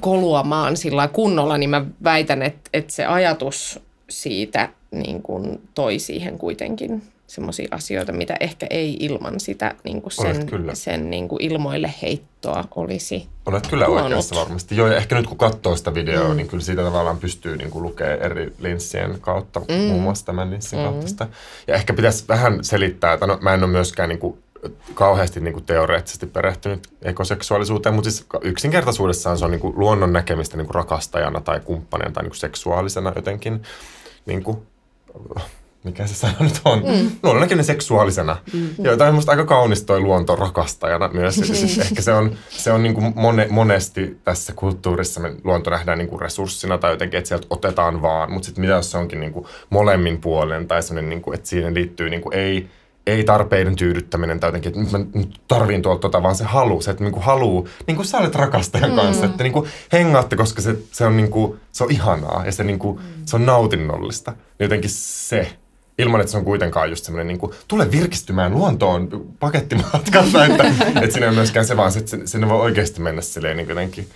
[0.00, 3.80] koluamaan sillä kunnolla, niin mä väitän, että, että se ajatus
[4.10, 10.12] siitä niin kuin toi siihen kuitenkin semmoisia asioita, mitä ehkä ei ilman sitä niin kuin
[10.12, 14.04] sen, sen niin kuin ilmoille heittoa olisi Olet kyllä tuonut.
[14.04, 14.76] oikeassa varmasti.
[14.76, 16.36] Joo, ja ehkä nyt kun katsoo sitä videoa, mm.
[16.36, 19.74] niin kyllä siitä tavallaan pystyy niin kuin lukemaan eri linssien kautta, mm.
[19.74, 20.84] muun muassa tämän linssin mm.
[20.84, 21.28] kautta sitä.
[21.66, 24.38] Ja ehkä pitäisi vähän selittää, että no, mä en ole myöskään niin kuin
[24.94, 30.56] kauheasti niin kuin teoreettisesti perehtynyt ekoseksuaalisuuteen, mutta siis yksinkertaisuudessaan se on niin kuin luonnon näkemistä
[30.56, 33.62] niin kuin rakastajana tai kumppanina tai niin kuin seksuaalisena jotenkin,
[34.26, 34.58] niin kuin,
[35.84, 37.10] mikä se sana nyt on, mm.
[37.22, 38.36] luonnon näkeminen seksuaalisena.
[38.52, 38.68] Mm.
[38.78, 41.36] Ja tämä on aika kaunis toi luonto rakastajana myös.
[41.38, 45.70] Ja siis ehkä se on, se on niin kuin mone, monesti tässä kulttuurissa me luonto
[45.70, 48.98] nähdään niin kuin resurssina tai jotenkin, että sieltä otetaan vaan, mutta sitten mitä jos se
[48.98, 52.66] onkin niin kuin molemmin puolen tai niin kuin, että siihen liittyy niin kuin ei–
[53.06, 56.90] ei tarpeiden tyydyttäminen tai jotenkin, että nyt mä tarviin tuolta tota, vaan se halu, se,
[56.90, 58.96] että niinku haluu, niin kuin sä olet rakastajan mm.
[58.96, 62.92] kanssa, että niinku hengaatte, koska se, se, on niinku, se on ihanaa ja se, niinku,
[62.92, 63.22] mm.
[63.26, 64.30] se on nautinnollista.
[64.30, 65.52] Niin jotenkin se,
[65.98, 71.26] ilman että se on kuitenkaan just semmoinen, niinku, tule virkistymään luontoon pakettimatkalla, että, että siinä
[71.26, 74.08] ei myöskään se vaan, että sinne voi oikeasti mennä silleen niin jotenkin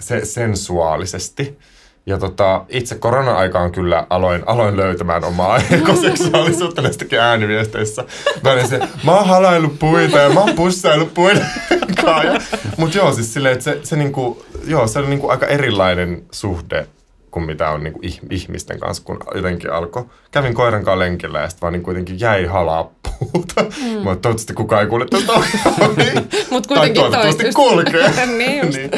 [0.00, 1.58] se, sensuaalisesti.
[2.06, 8.04] Ja tota, itse korona-aikaan kyllä aloin, aloin löytämään omaa ekoseksuaalisuutta näistäkin ääniviesteissä.
[8.42, 11.46] Mä olin se, mä oon halaillut puita ja mä oon pussaillut puiden
[12.78, 16.86] Mutta joo, siis silleen, että se, se, niinku, joo, se on niinku aika erilainen suhde
[17.34, 20.04] kuin mitä on niinku ihmisten kanssa, kun jotenkin alkoi.
[20.30, 23.62] Kävin koiran kanssa lenkillä ja sitten vaan niinku kuitenkin jäi halaa puuta.
[23.62, 23.86] Mm.
[23.86, 25.32] Mä toivottavasti kukaan ei kuule tätä
[26.50, 28.26] Mutta kuitenkin tai toivottavasti kulkee.
[28.38, 28.90] niin, niin.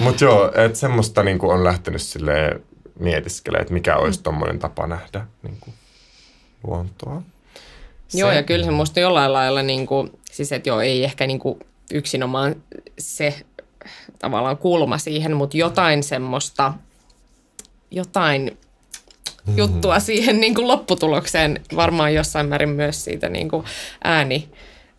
[0.00, 2.60] Mutta joo, että semmoista niinku on lähtenyt sille
[2.98, 4.22] mietiskelemään, että mikä olisi mm.
[4.22, 5.70] tommonen tapa nähdä niinku
[6.66, 7.22] luontoa.
[8.08, 8.18] Se.
[8.18, 11.58] Joo, ja kyllä se musta jollain lailla, niinku, siis että joo, ei ehkä niinku
[11.92, 12.56] yksinomaan
[12.98, 13.34] se
[14.18, 16.74] tavallaan kulma siihen, mutta jotain semmoista,
[17.90, 19.58] jotain mm-hmm.
[19.58, 23.64] juttua siihen niin kuin lopputulokseen, varmaan jossain määrin myös siitä niin kuin
[24.04, 24.48] ääni,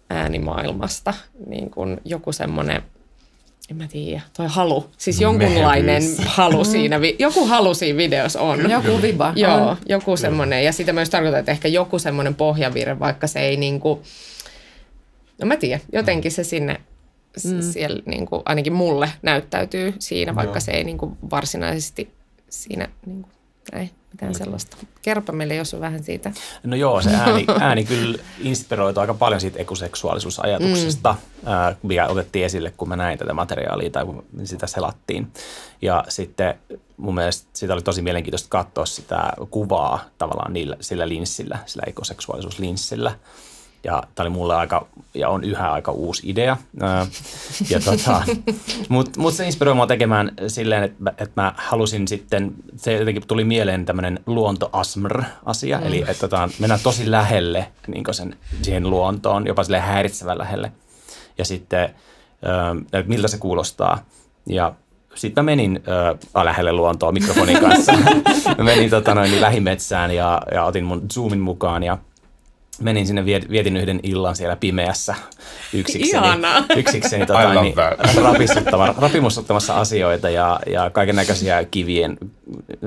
[0.09, 1.13] äänimaailmasta,
[1.47, 2.83] niin kuin joku semmoinen
[3.71, 4.89] en mä tiedä, toi halu.
[4.97, 6.27] Siis jonkunlainen Mehevyys.
[6.27, 8.71] halu siinä, joku halu siinä videossa on.
[8.71, 9.33] Joku viba.
[9.35, 9.77] Joo, on.
[9.85, 10.63] joku semmoinen.
[10.63, 14.01] Ja sitä myös tarkoittaa, että ehkä joku semmoinen pohjavire, vaikka se ei niinku,
[15.41, 16.81] no mä tiedän, jotenkin se sinne,
[17.45, 17.61] mm.
[17.61, 20.61] siellä niinku, ainakin mulle näyttäytyy siinä, vaikka Joo.
[20.61, 22.11] se ei niinku varsinaisesti
[22.51, 23.29] siinä niinku,
[23.71, 24.77] näin mitään sellaista.
[25.01, 26.31] Kerropa meille jos on vähän siitä.
[26.63, 31.47] No joo, se ääni, ääni kyllä inspiroitu aika paljon siitä ekoseksuaalisuusajatuksesta, mm.
[31.47, 35.27] ää, mikä otettiin esille, kun mä näin tätä materiaalia tai kun sitä selattiin.
[35.81, 36.59] Ja sitten
[36.97, 43.15] mun mielestä siitä oli tosi mielenkiintoista katsoa sitä kuvaa tavallaan niillä, sillä linssillä, sillä ekoseksuaalisuuslinssillä.
[43.83, 46.57] Ja tämä oli mulle aika, ja on yhä aika uusi idea.
[47.69, 48.23] ja tota,
[48.89, 53.43] Mutta mut se inspiroi mua tekemään silleen, että, että mä halusin sitten, se jotenkin tuli
[53.43, 55.87] mieleen tämmöinen luonto-asmr-asia, mm.
[55.87, 60.71] eli että tota, mennään tosi lähelle niin sen, siihen luontoon, jopa sille häiritsevän lähelle.
[61.37, 61.83] Ja sitten,
[62.93, 64.05] että miltä se kuulostaa.
[64.45, 64.73] Ja
[65.15, 65.83] sitten mä menin
[66.35, 67.91] äh, lähelle luontoa mikrofonin kanssa.
[68.57, 71.97] mä menin tota, noin, niin lähimetsään ja, ja otin mun Zoomin mukaan ja–
[72.79, 75.15] menin sinne, vietin yhden illan siellä pimeässä
[75.73, 76.27] yksikseni,
[76.77, 77.75] yksikseni tota, niin,
[78.97, 82.17] rapimussuttamassa asioita ja, ja kaiken näköisiä kivien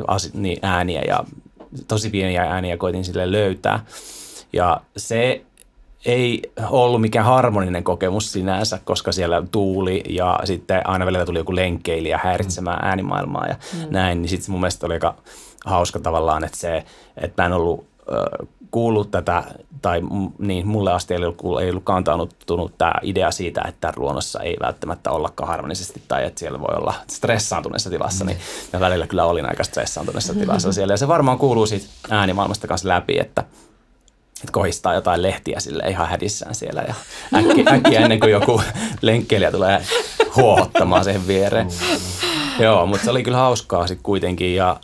[0.06, 1.24] asi, niin, ääniä ja
[1.88, 3.84] tosi pieniä ääniä koitin sille löytää.
[4.52, 5.44] Ja se
[6.04, 11.56] ei ollut mikään harmoninen kokemus sinänsä, koska siellä tuuli ja sitten aina välillä tuli joku
[11.56, 13.86] lenkkeilijä häiritsemään äänimaailmaa ja mm.
[13.90, 15.14] näin, niin sitten mun mielestä oli aika
[15.64, 16.84] hauska tavallaan, että se,
[17.16, 17.86] että mä en ollut
[18.74, 19.44] kuullut tätä,
[19.82, 20.00] tai
[20.38, 25.10] niin, mulle asti ei ollut, ei ollut kantanuttunut tämä idea siitä, että luonnossa ei välttämättä
[25.10, 28.38] ollakaan harmonisesti tai että siellä voi olla stressaantuneessa tilassa, niin
[28.72, 30.92] mä välillä kyllä olin aika stressaantuneessa tilassa siellä.
[30.92, 33.44] Ja se varmaan kuuluu siitä äänimaailmasta kanssa läpi, että,
[34.40, 36.94] että kohistaa jotain lehtiä sille ihan hädissään siellä ja
[37.34, 38.62] äkkiä, äkkiä ennen kuin joku
[39.00, 39.82] lenkkeilijä tulee
[40.36, 41.68] huohottamaan sen viereen.
[42.58, 44.54] Joo, mutta se oli kyllä hauskaa sitten kuitenkin.
[44.54, 44.76] Ja,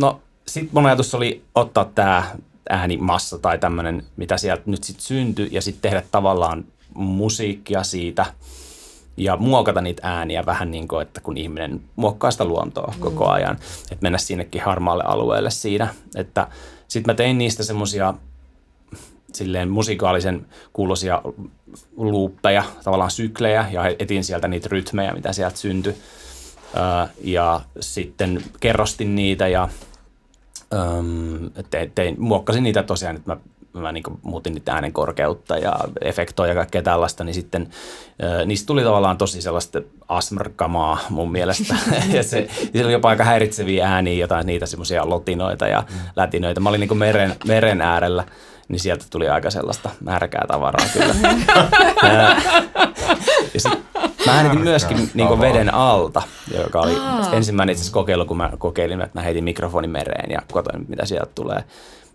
[0.00, 2.24] no, sitten mun ajatus oli ottaa tämä
[2.68, 6.64] äänimassa tai tämmöinen, mitä sieltä nyt sitten syntyi, ja sitten tehdä tavallaan
[6.94, 8.26] musiikkia siitä
[9.18, 13.00] ja muokata niitä ääniä vähän niin kuin, että kun ihminen muokkaa sitä luontoa mm.
[13.00, 15.94] koko ajan, että mennä sinnekin harmaalle alueelle siinä.
[16.16, 16.48] Että
[16.88, 18.14] sitten mä tein niistä semmoisia
[19.32, 21.22] silleen musikaalisen kuulosia
[21.96, 25.96] luuppeja, tavallaan syklejä ja etin sieltä niitä rytmejä, mitä sieltä syntyi.
[27.24, 29.68] ja sitten kerrostin niitä ja
[31.70, 33.40] tein, tein, muokkasin niitä tosiaan, että mä
[33.72, 37.68] mä niin muutin niitä äänen korkeutta ja efektoja ja kaikkea tällaista, niin sitten
[38.24, 41.76] äh, niistä tuli tavallaan tosi sellaista asmrkamaa mun mielestä.
[42.16, 45.98] ja se, se oli jopa aika häiritseviä ääniä, jotain niitä semmoisia lotinoita ja mm.
[46.16, 46.60] lätinöitä.
[46.60, 48.24] Mä olin niin meren, meren äärellä
[48.68, 51.14] niin sieltä tuli aika sellaista märkää tavaraa kyllä.
[53.54, 53.87] ja sit
[54.26, 56.22] mä äänitin myöskin niin veden alta,
[56.62, 57.32] joka oli Aa.
[57.32, 61.30] ensimmäinen itse kokeilu, kun mä kokeilin, että mä heitin mikrofonin mereen ja katsoin, mitä sieltä
[61.34, 61.64] tulee.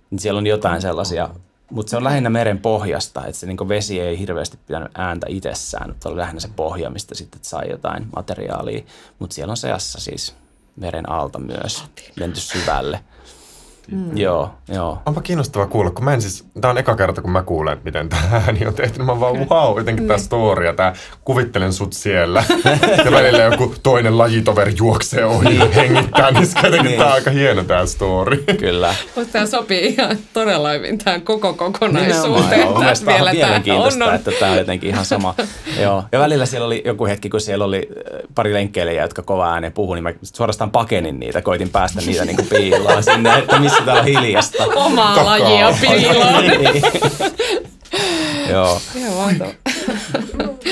[0.09, 1.29] Niin siellä on jotain sellaisia,
[1.71, 5.89] mutta se on lähinnä meren pohjasta, että se niin vesi ei hirveästi pitänyt ääntä itsessään,
[5.89, 8.83] mutta oli lähinnä se pohja, mistä sitten sai jotain materiaalia.
[9.19, 10.35] Mutta siellä on seassa siis
[10.75, 11.83] meren alta myös,
[12.19, 12.99] menty syvälle.
[13.91, 14.17] Mm.
[14.17, 15.01] Joo, joo.
[15.05, 17.85] Onpa kiinnostavaa kuulla, kun mä en siis, tää on eka kerta, kun mä kuulen, että
[17.85, 19.03] miten tämä ääni on tehty.
[19.03, 20.25] Mä oon vaan, wow, jotenkin tää niin.
[20.25, 20.93] story ja tää,
[21.25, 22.43] kuvittelen sut siellä.
[23.05, 26.99] ja välillä joku toinen lajitoveri juoksee ohi ja hengittää, niin jotenkin niin.
[26.99, 28.43] tää on aika hieno tää story.
[28.59, 28.95] Kyllä.
[29.15, 32.61] Mutta tää sopii ihan todella hyvin tähän koko kokonaisuuteen.
[32.61, 34.15] Joo, vielä tää on, on.
[34.15, 35.35] että tää on jotenkin ihan sama.
[35.83, 36.03] joo.
[36.11, 39.73] Ja välillä siellä oli joku hetki, kun siellä oli äh, pari lenkkeilijää, jotka kova ääneen
[39.73, 43.85] puhui, niin mä suorastaan pakenin niitä, koitin päästä niitä niin kuin piiloon sinne, että missä
[43.85, 44.63] täällä on hiljasta.
[44.75, 45.25] Omaa Takaa.
[45.25, 46.43] lajia piiloon.
[46.47, 46.83] niin.
[48.49, 48.81] joo.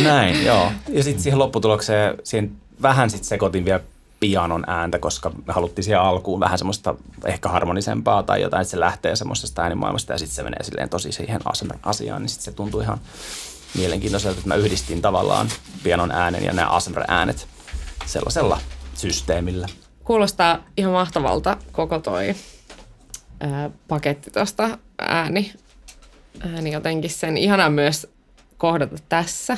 [0.04, 0.72] Näin, joo.
[0.90, 3.80] Ja sitten siihen lopputulokseen, siihen vähän sitten sekoitin vielä
[4.20, 6.96] pianon ääntä, koska me haluttiin siihen alkuun vähän semmoista
[7.26, 11.12] ehkä harmonisempaa tai jotain, että se lähtee semmoisesta äänimaailmasta ja sitten se menee silleen tosi
[11.12, 11.40] siihen
[11.84, 13.00] asiaan, niin sitten se tuntui ihan
[13.78, 15.50] mielenkiintoiselta, että mä yhdistin tavallaan
[15.84, 17.48] pianon äänen ja nämä ASMR-äänet
[18.06, 18.60] sellaisella
[18.94, 19.68] systeemillä.
[20.04, 22.36] Kuulostaa ihan mahtavalta koko toi
[23.42, 25.54] ää, paketti tuosta ääni,
[26.54, 27.38] ääni jotenkin sen.
[27.38, 28.08] Ihana myös
[28.58, 29.58] kohdata tässä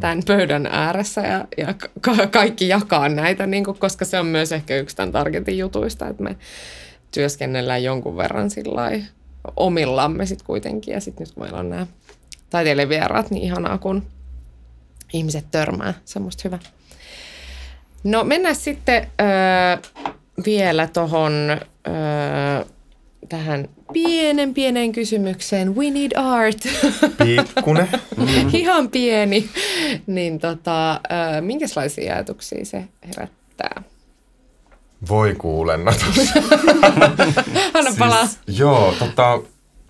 [0.00, 4.52] tämän pöydän ääressä ja, ja ka- kaikki jakaa näitä, niin kuin, koska se on myös
[4.52, 6.36] ehkä yksi tämän Targetin jutuista, että me
[7.10, 8.50] työskennellään jonkun verran
[9.56, 10.94] omillamme sitten kuitenkin.
[10.94, 11.86] Ja sitten nyt kun meillä on nämä
[12.50, 14.06] taiteilijavieraat, niin ihanaa, kun
[15.12, 15.94] ihmiset törmää.
[16.04, 16.58] Semmoista hyvä.
[18.04, 19.76] No mennään sitten öö,
[20.46, 22.64] vielä tuohon öö,
[23.34, 25.76] tähän pienen pienen kysymykseen.
[25.76, 26.58] We need art.
[27.24, 27.88] Pikkunen.
[28.16, 28.26] Mm.
[28.60, 29.48] Ihan pieni.
[30.06, 31.00] Niin tota,
[31.40, 33.82] minkälaisia ajatuksia se herättää?
[35.08, 36.18] Voi kuulennatus.
[37.74, 38.28] Anna siis, palaa.
[38.46, 39.40] Joo, tota,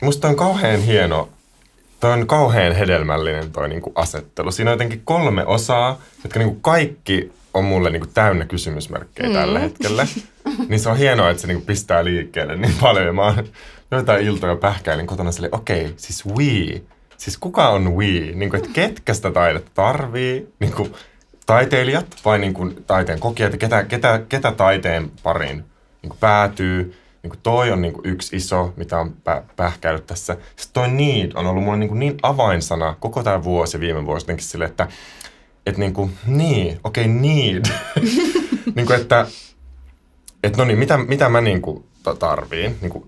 [0.02, 1.28] musta on kauhean hieno,
[2.00, 4.50] toi on kauhean hedelmällinen toi niinku asettelu.
[4.50, 9.34] Siinä on jotenkin kolme osaa, jotka niinku kaikki on mulle niinku täynnä kysymysmerkkejä mm.
[9.34, 10.06] tällä hetkellä.
[10.68, 13.06] niin se on hienoa, että se niinku pistää liikkeelle niin paljon.
[13.06, 13.44] Ja mä oon
[13.90, 16.82] joitain iltoja pähkäilin kotona sille, okei, okay, siis we.
[17.16, 18.32] Siis kuka on we?
[18.34, 20.48] Niin kuin, että ketkä sitä taidetta tarvii?
[20.60, 20.92] Niin kuin,
[21.46, 23.56] taiteilijat vai niin kuin, taiteen kokijat?
[23.56, 25.64] Ketä, ketä, ketä taiteen pariin
[26.02, 26.94] niin kuin päätyy?
[27.22, 30.36] Niin kuin toi on niin kuin yksi iso, mitä on pä- pähkäillyt tässä.
[30.56, 34.24] Sitten toi need on ollut mulle niin, kuin niin avainsana koko tämä vuosi viime vuosi
[34.24, 34.88] jotenkin sille, että
[35.66, 37.64] että niin kuin, niin, okei, okay, need.
[38.74, 39.26] niin kuin, että
[40.44, 41.84] että no niin, mitä, mitä mä niin kuin
[42.18, 43.04] tarviin niin kuin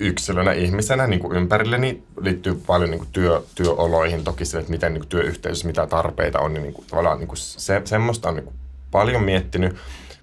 [0.00, 4.94] yksilönä, ihmisenä niin kuin ympärilleni liittyy paljon niin kuin työ, työoloihin, toki sille, että miten
[4.94, 8.34] niin kuin työyhteisössä, mitä tarpeita on, niin, niin kuin, tavallaan niin kuin se, semmoista on
[8.34, 8.56] niin kuin
[8.90, 9.76] paljon miettinyt.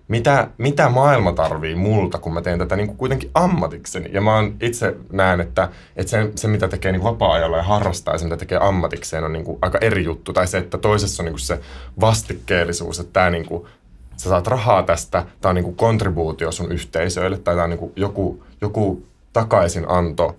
[0.07, 4.09] Mitä, mitä maailma tarvii multa, kun mä teen tätä niin kuin kuitenkin ammatikseni.
[4.13, 8.13] Ja mä oon itse näen, että, että se, se, mitä tekee niin vapaa-ajalla ja harrastaa
[8.13, 10.33] ja se, mitä tekee ammatikseen, on niin kuin aika eri juttu.
[10.33, 11.59] Tai se, että toisessa on niin kuin se
[12.01, 13.67] vastikkeellisuus, että tämä niin kuin,
[14.17, 17.79] sä saat rahaa tästä, tämä on niin kuin kontribuutio sun yhteisöille, tai tämä on niin
[17.79, 19.03] kuin joku, joku
[19.33, 20.35] takaisinanto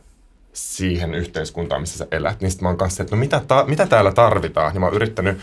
[0.52, 2.40] siihen yhteiskuntaan, missä sä elät.
[2.40, 5.38] Niin mä oon kanssa, että no mitä, ta- mitä täällä tarvitaan, niin mä oon yrittänyt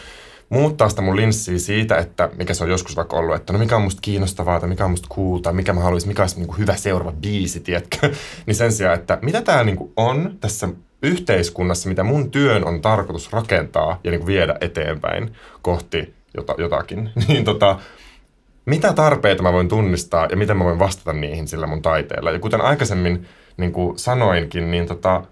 [0.49, 3.75] muuttaa sitä mun linssiä siitä, että mikä se on joskus vaikka ollut, että no mikä
[3.75, 6.75] on musta kiinnostavaa tai mikä on musta cool mikä mä haluaisin, mikä olisi niin hyvä
[6.75, 7.97] seuraava biisi, tiedätkö?
[8.45, 10.69] niin sen sijaan, että mitä tää niin on tässä
[11.01, 17.45] yhteiskunnassa, mitä mun työn on tarkoitus rakentaa ja niin viedä eteenpäin kohti jota, jotakin, niin
[17.45, 17.79] tota,
[18.65, 22.31] mitä tarpeita mä voin tunnistaa ja miten mä voin vastata niihin sillä mun taiteella.
[22.31, 25.23] Ja kuten aikaisemmin niin kuin sanoinkin, niin tota,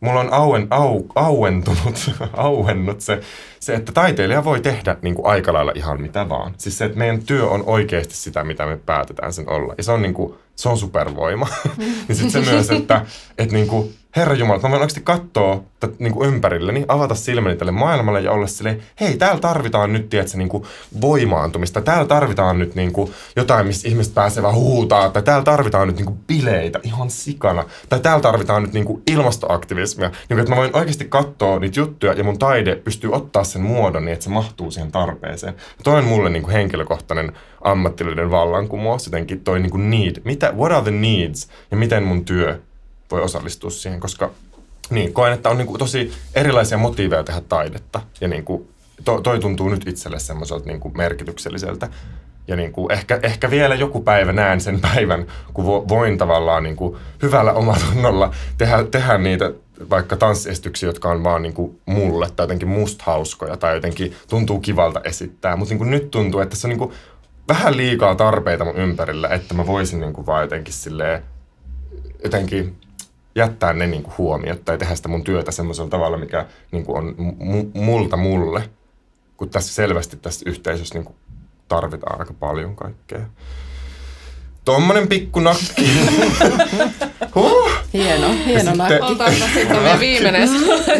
[0.00, 3.20] mulla on auen, au, auentunut, auennut se,
[3.60, 6.54] se, että taiteilija voi tehdä niin kuin aika lailla ihan mitä vaan.
[6.58, 9.74] Siis se, että meidän työ on oikeasti sitä, mitä me päätetään sen olla.
[9.76, 11.48] Ja se on, niin kuin, se on supervoima.
[12.08, 13.06] niin sitten se myös, että,
[13.38, 17.56] että niin kuin, Herra Jumala, mä voin oikeasti katsoa tätä niin kuin ympärilleni, avata silmäni
[17.56, 20.64] tälle maailmalle ja olla silleen, hei, täällä tarvitaan nyt, tiedätkö, niin kuin
[21.00, 21.80] voimaantumista.
[21.80, 25.10] Täällä tarvitaan nyt niin kuin jotain, missä ihmiset pääsee vaan huutaa.
[25.10, 27.64] Tai täällä tarvitaan nyt niin kuin bileitä ihan sikana.
[27.88, 30.08] Tai täällä tarvitaan nyt niin kuin ilmastoaktivismia.
[30.08, 33.62] Niin kuin, että mä voin oikeasti katsoa niitä juttuja ja mun taide pystyy ottaa sen
[33.62, 35.54] muodon niin, että se mahtuu siihen tarpeeseen.
[35.54, 37.32] Ja toi on mulle niin kuin henkilökohtainen
[37.64, 40.16] ammattilainen vallankumous, jotenkin toi niin kuin need.
[40.24, 42.60] Mitä, what are the needs ja miten mun työ
[43.10, 44.30] voi osallistua siihen, koska
[44.90, 48.00] niin, koen, että on niin kuin tosi erilaisia motiiveja tehdä taidetta.
[48.20, 48.68] Ja niin kuin,
[49.04, 51.88] to, toi tuntuu nyt itselle semmoiselta niin kuin merkitykselliseltä.
[52.48, 56.76] Ja niin kuin ehkä, ehkä vielä joku päivä näen sen päivän, kun voin tavallaan niin
[56.76, 59.52] kuin hyvällä omatunnolla tehdä, tehdä niitä
[59.90, 64.60] vaikka tanssiesityksiä, jotka on vaan niin kuin mulle tai jotenkin musta hauskoja tai jotenkin tuntuu
[64.60, 65.56] kivalta esittää.
[65.56, 66.92] Mutta niin kuin nyt tuntuu, että se on niin kuin
[67.48, 71.22] vähän liikaa tarpeita mun ympärillä, että mä voisin niin kuin vaan jotenkin silleen,
[72.24, 72.76] jotenkin
[73.38, 76.98] jättää ne niin kuin huomiot tai tehdä sitä mun työtä semmoisella tavalla, mikä niin kuin
[76.98, 78.70] on mu- multa mulle,
[79.36, 81.16] kun tässä selvästi tässä yhteisössä niin kuin
[81.68, 83.20] tarvitaan aika paljon kaikkea.
[84.64, 85.90] Tommonen pikku nakki.
[87.34, 87.77] huh.
[87.92, 88.94] Hieno, hieno nakki.
[89.02, 90.48] Otan sitten vielä viimeinen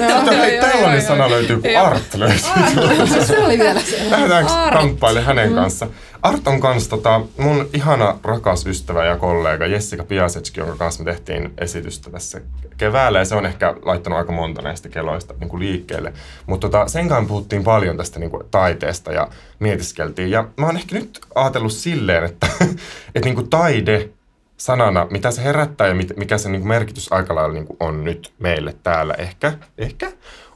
[0.60, 3.24] Tällainen sana löytyy, kun art löytyy.
[3.26, 4.10] Se oli vielä se.
[4.10, 5.86] Lähdetäänkö kamppailemaan hänen kanssa?
[6.22, 11.10] Art on kans tota, mun ihana rakas ystävä ja kollega Jessica Piasetski, jonka kanssa me
[11.10, 12.40] tehtiin esitystä tässä
[12.76, 13.18] keväällä.
[13.18, 16.12] Ja se on ehkä laittanut aika monta näistä keloista niin kuin liikkeelle.
[16.46, 19.28] Mutta tota, sen kanssa puhuttiin paljon tästä niin kuin, taiteesta ja
[19.58, 20.30] mietiskeltiin.
[20.30, 22.46] Ja mä oon ehkä nyt ajatellut silleen, että,
[23.14, 24.08] että niin kuin taide
[24.58, 28.04] sanana, mitä se herättää ja mikä se niin kuin merkitys aika lailla niin kuin on
[28.04, 30.12] nyt meille täällä ehkä, ehkä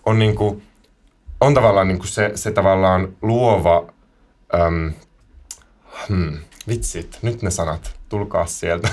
[0.06, 0.62] on, niin kuin,
[1.40, 3.92] on tavallaan niin kuin se, se tavallaan luova...
[4.54, 4.92] Äm,
[6.08, 6.38] hmm,
[6.68, 8.88] vitsit, nyt ne sanat, tulkaa sieltä.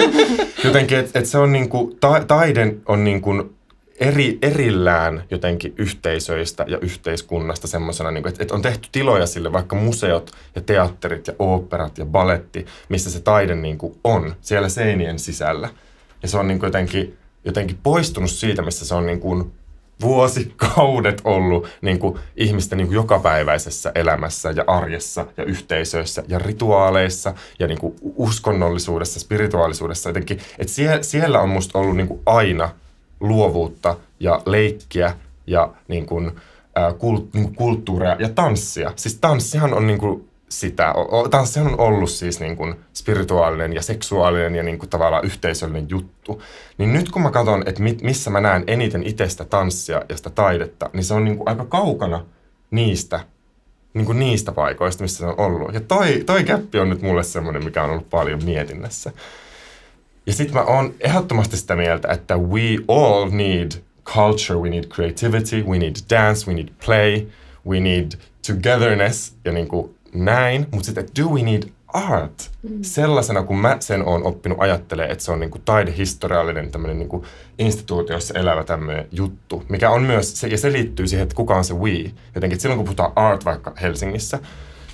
[0.64, 3.54] Jotenkin, että et se on niinku, ta, taiden on niinku
[4.00, 9.76] eri, erillään jotenkin yhteisöistä ja yhteiskunnasta semmoisena, niin että, että on tehty tiloja sille, vaikka
[9.76, 15.18] museot ja teatterit ja oopperat ja baletti, missä se taide niin kuin on siellä seinien
[15.18, 15.68] sisällä.
[16.22, 19.52] Ja se on niin kuin jotenkin, jotenkin poistunut siitä, missä se on niin kuin
[20.00, 27.34] vuosikaudet ollut niin kuin ihmisten niin kuin jokapäiväisessä elämässä ja arjessa ja yhteisöissä ja rituaaleissa
[27.58, 30.38] ja niin kuin uskonnollisuudessa, spirituaalisuudessa jotenkin.
[30.58, 32.68] Että sie, siellä on musta ollut niin kuin aina
[33.20, 35.14] luovuutta ja leikkiä
[35.46, 36.32] ja niin kuin,
[36.74, 38.92] ää, kult, niin kuin kulttuuria ja tanssia.
[38.96, 40.94] Siis tanssihan on niin kuin sitä.
[41.30, 46.42] Tanssihan on ollut siis niin kuin spirituaalinen ja seksuaalinen ja niin kuin tavallaan yhteisöllinen juttu.
[46.78, 50.90] Niin nyt kun mä katson, että missä mä näen eniten itsestä tanssia ja sitä taidetta,
[50.92, 52.24] niin se on niin kuin aika kaukana
[52.70, 53.20] niistä,
[53.94, 55.74] niin kuin niistä paikoista, missä se on ollut.
[55.74, 59.12] Ja toi, toi käppi on nyt mulle semmoinen, mikä on ollut paljon mietinnässä.
[60.30, 63.70] Ja sitten mä oon ehdottomasti sitä mieltä, että we all need
[64.04, 67.26] culture, we need creativity, we need dance, we need play,
[67.66, 68.12] we need
[68.46, 72.50] togetherness ja niin kuin näin, mutta sitten do we need art?
[72.62, 72.78] Mm.
[72.82, 77.24] Sellaisena, kun mä sen oon oppinut ajattelee, että se on niinku taidehistoriallinen tämmöinen niinku
[77.58, 81.64] instituutiossa elävä tämmöinen juttu, mikä on myös, se, ja se liittyy siihen, että kuka on
[81.64, 82.10] se we.
[82.34, 84.38] Jotenkin, että silloin kun puhutaan art vaikka Helsingissä,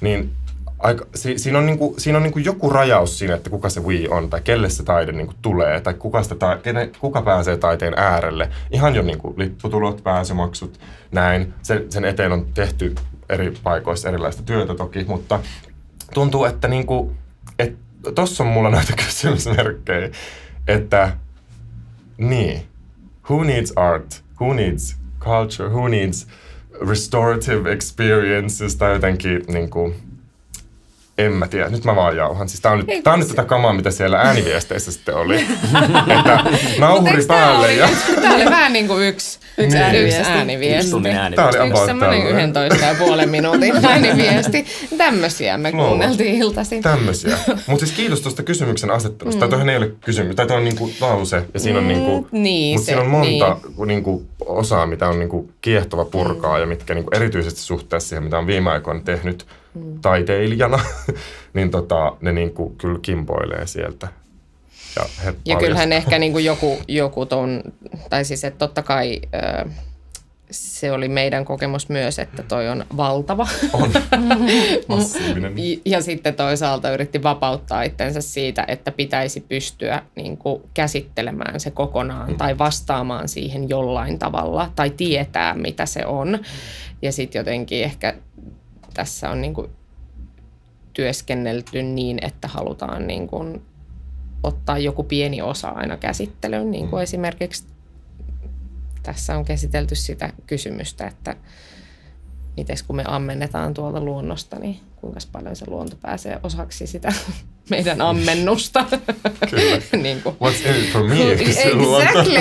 [0.00, 0.30] niin
[0.78, 4.08] aika, si, siinä on, niinku, siinä on niinku joku rajaus siinä, että kuka se we
[4.10, 6.58] on, tai kelle se taide niinku tulee, tai kuka, sitä ta,
[7.00, 8.50] kuka pääsee taiteen äärelle.
[8.70, 10.80] Ihan jo niinku lipputulot, pääsymaksut,
[11.12, 11.54] näin.
[11.62, 12.94] Sen, sen eteen on tehty
[13.28, 15.40] eri paikoissa erilaista työtä toki, mutta
[16.14, 17.12] tuntuu, että niinku,
[17.58, 17.76] et,
[18.14, 20.10] tossa on mulla näitä kysymysmerkkejä,
[20.68, 21.16] että
[22.18, 22.62] niin,
[23.30, 26.26] who needs art, who needs culture, who needs
[26.88, 29.94] restorative experiences tai jotenkin niinku,
[31.18, 32.48] en mä tiedä, nyt mä vaan jauhan.
[32.48, 35.36] Siis tää on nyt, tää on nyt tätä kamaa, mitä siellä ääniviesteissä sitten oli.
[36.18, 36.44] että
[36.78, 37.74] nauhuri päälle.
[37.74, 37.88] Ja...
[38.22, 39.84] Tää oli vähän niin kuin yksi, yksi, niin.
[39.84, 40.20] ääniviesti.
[40.20, 40.96] yksi ääniviesti.
[40.96, 41.52] Yksi ääniviesti.
[41.52, 44.66] Tää oli yksi semmoinen 11 ja puolen minuutin ääniviesti.
[44.98, 46.82] Tämmöisiä me kuunneltiin iltaisin.
[46.82, 47.38] Tämmöisiä.
[47.66, 49.46] Mutta siis kiitos tuosta kysymyksen asettelusta.
[49.46, 49.50] Mm.
[49.50, 50.36] Tai ei ole kysymys.
[50.36, 52.28] Tai on niinku lause ja siinä on niinku...
[52.32, 53.88] Mm, niin, Mutta siinä on monta niin.
[53.88, 56.60] niinku osaa, mitä on niinku kiehtova purkaa mm.
[56.60, 59.46] ja mitkä niinku erityisesti suhteessa siihen, mitä on viime aikoina tehnyt
[59.76, 60.00] mm.
[60.00, 60.78] taiteilijana,
[61.54, 64.08] niin tota, ne niin kuin kyllä kimpoilee sieltä.
[64.96, 67.62] Ja, ja kyllähän ehkä niin kuin joku, joku ton,
[68.10, 69.20] tai siis että totta kai
[70.50, 73.46] se oli meidän kokemus myös, että toi on valtava.
[73.72, 73.92] On
[74.88, 75.54] massiivinen.
[75.84, 82.30] Ja sitten toisaalta yritti vapauttaa itsensä siitä, että pitäisi pystyä niin kuin käsittelemään se kokonaan
[82.30, 82.36] mm.
[82.36, 86.38] tai vastaamaan siihen jollain tavalla tai tietää, mitä se on.
[87.02, 88.14] Ja sitten jotenkin ehkä
[88.96, 89.70] tässä on niin kuin
[90.92, 93.62] työskennelty niin, että halutaan niin kuin
[94.42, 97.02] ottaa joku pieni osa aina käsittelyyn, niin kuin mm.
[97.02, 97.64] esimerkiksi
[99.02, 101.36] tässä on käsitelty sitä kysymystä, että
[102.56, 107.12] miten kun me ammennetaan tuolta luonnosta, niin kuinka paljon se luonto pääsee osaksi sitä
[107.70, 108.86] meidän ammennusta.
[109.50, 109.82] Kyllä.
[110.02, 110.36] niin kuin.
[110.36, 111.32] What's in it for me?
[111.32, 112.34] Exactly.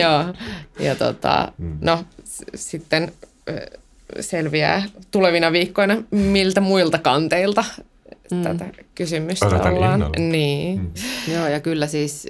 [0.00, 0.34] Joo.
[0.78, 1.78] Ja tota, mm.
[1.80, 3.12] no s- sitten
[4.20, 7.64] selviää tulevina viikkoina miltä muilta kanteilta
[8.30, 8.42] mm.
[8.42, 9.94] tätä kysymystä Odotan ollaan.
[9.94, 10.14] innolla.
[10.18, 10.80] Niin.
[10.80, 11.32] Mm.
[11.32, 12.28] Joo, ja kyllä siis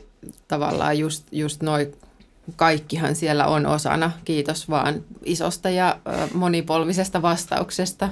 [0.48, 1.92] tavallaan just, just noi
[2.56, 4.12] kaikkihan siellä on osana.
[4.24, 5.98] Kiitos vaan isosta ja
[6.34, 8.08] monipolvisesta vastauksesta.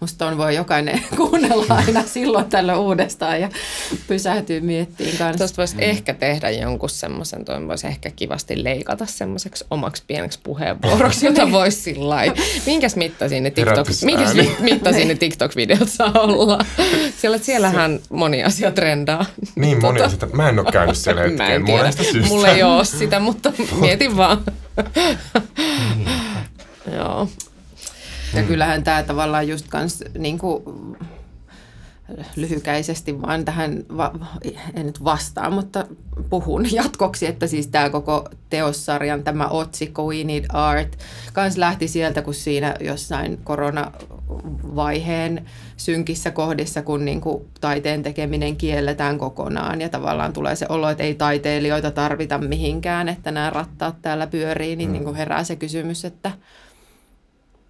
[0.00, 3.48] Musta on voi jokainen kuunnella aina silloin tällä uudestaan ja
[4.06, 5.38] pysähtyy miettiin kanssa.
[5.38, 5.80] Tuosta voisi mm.
[5.82, 11.80] ehkä tehdä jonkun semmoisen, toi voisi ehkä kivasti leikata semmoiseksi omaksi pieneksi puheenvuoroksi, jota voisi
[11.80, 12.16] sillä.
[12.66, 16.64] Minkäs mittaisia ne, TikTok, minkäs mittaisia ne TikTok-videot saa olla?
[17.18, 19.24] Siellä, siellähän moni asia trendaa.
[19.56, 20.26] Niin moni sitä.
[20.32, 22.28] Mä en ole käynyt siellä Mä en hetkeen monesta syystä.
[22.28, 24.44] Mulla ei ole sitä, mutta mietin vaan.
[26.94, 27.28] Joo.
[28.34, 30.62] Ja kyllähän tämä tavallaan just kans niin kuin,
[32.36, 34.12] lyhykäisesti vaan tähän, va,
[34.74, 35.86] en nyt vastaa, mutta
[36.30, 40.98] puhun jatkoksi, että siis tämä koko teossarjan tämä otsikko We Need Art
[41.32, 49.18] kans lähti sieltä, kun siinä jossain koronavaiheen synkissä kohdissa, kun niin kuin taiteen tekeminen kielletään
[49.18, 54.26] kokonaan ja tavallaan tulee se olo, että ei taiteilijoita tarvita mihinkään, että nämä rattaat täällä
[54.26, 56.32] pyörii, niin, niin kuin herää se kysymys, että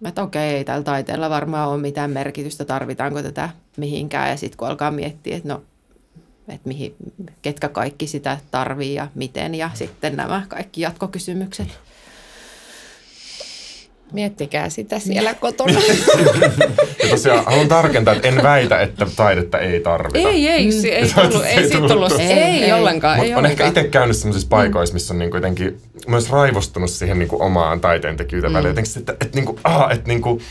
[0.09, 4.29] että okei, ei tällä taiteella varmaan ole mitään merkitystä, tarvitaanko tätä mihinkään.
[4.29, 5.63] Ja sitten kun alkaa miettiä, että no,
[6.47, 6.95] että mihin,
[7.41, 11.79] ketkä kaikki sitä tarvii ja miten, ja sitten nämä kaikki jatkokysymykset.
[14.11, 15.79] Miettikää sitä siellä kotona.
[17.03, 20.29] Ja tosiaan haluan tarkentaa, että en väitä, että taidetta ei tarvita.
[20.29, 23.17] ei, ei, se, ei, tullut, ei, siitä tullut, ei, ei, ei ollenkaan.
[23.17, 27.19] Mut ei on ehkä itse käynyt sellaisissa paikoissa, missä on niinku jotenkin myös raivostunut siihen
[27.19, 28.67] niinku omaan taiteentekijyyteen mm.
[28.67, 30.41] Jotenkin, että, että, niinku, ah, että niinku,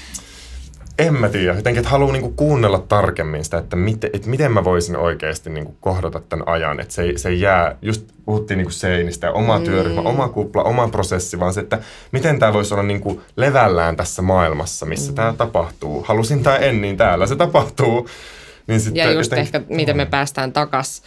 [1.01, 4.65] en mä tiedä, jotenkin, että haluan niinku kuunnella tarkemmin sitä, että, miten, että miten mä
[4.65, 6.81] voisin oikeasti niinku kohdata tämän ajan.
[6.81, 9.65] Että se se jää, just puhuttiin niinku seinistä ja oma mm.
[9.65, 11.79] työryhmä, oma kupla, oma prosessi, vaan se, että
[12.13, 15.17] miten tämä voisi olla niinku levällään tässä maailmassa, missä mm.
[15.17, 16.03] tämä tapahtuu.
[16.09, 18.09] Halusin tai en, niin täällä se tapahtuu.
[18.67, 21.03] Niin sitten Ja just joten- ehkä, miten me päästään takas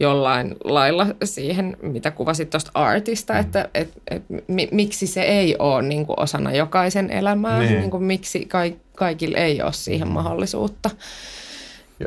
[0.00, 3.40] jollain lailla siihen, mitä kuvasit tuosta artista, Mm.
[3.40, 7.78] että et, et, mi, miksi se ei ole niin kuin osana jokaisen elämää, Niin.
[7.78, 7.90] niin.
[7.90, 8.58] kuin miksi ka,
[8.98, 10.90] kaikilla ei ole siihen mahdollisuutta.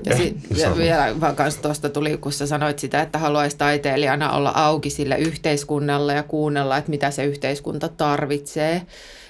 [0.06, 3.58] Ja, sit, iso- ja vielä vaan kans tuosta tuli, kun sä sanoit sitä, että haluaisi
[3.58, 8.82] taiteilijana olla auki sille yhteiskunnalle ja kuunnella, että mitä se yhteiskunta tarvitsee.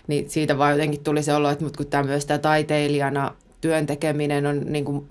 [0.08, 3.86] Niin siitä vaan jotenkin tuli se olo, että mut kun tämä myös tämä taiteilijana työn
[3.86, 5.08] tekeminen on niin kuin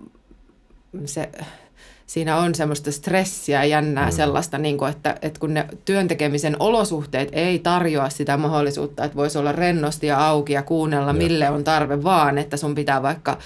[1.05, 1.29] se,
[2.11, 4.13] siinä on semmoista stressiä ja jännää mm.
[4.13, 9.39] sellaista, niin kuin, että, että kun ne työntekemisen olosuhteet ei tarjoa sitä mahdollisuutta, että voisi
[9.39, 13.39] olla rennosti ja auki ja kuunnella, mille on tarve, vaan että sun pitää vaikka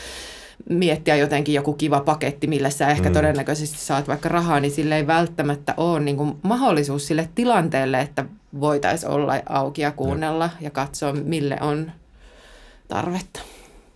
[0.70, 3.12] miettiä jotenkin joku kiva paketti, millä sä ehkä mm.
[3.12, 8.24] todennäköisesti saat vaikka rahaa, niin sille ei välttämättä ole niin kuin mahdollisuus sille tilanteelle, että
[8.60, 11.92] voitaisiin olla auki ja kuunnella ja katsoa, mille on
[12.88, 13.40] tarvetta.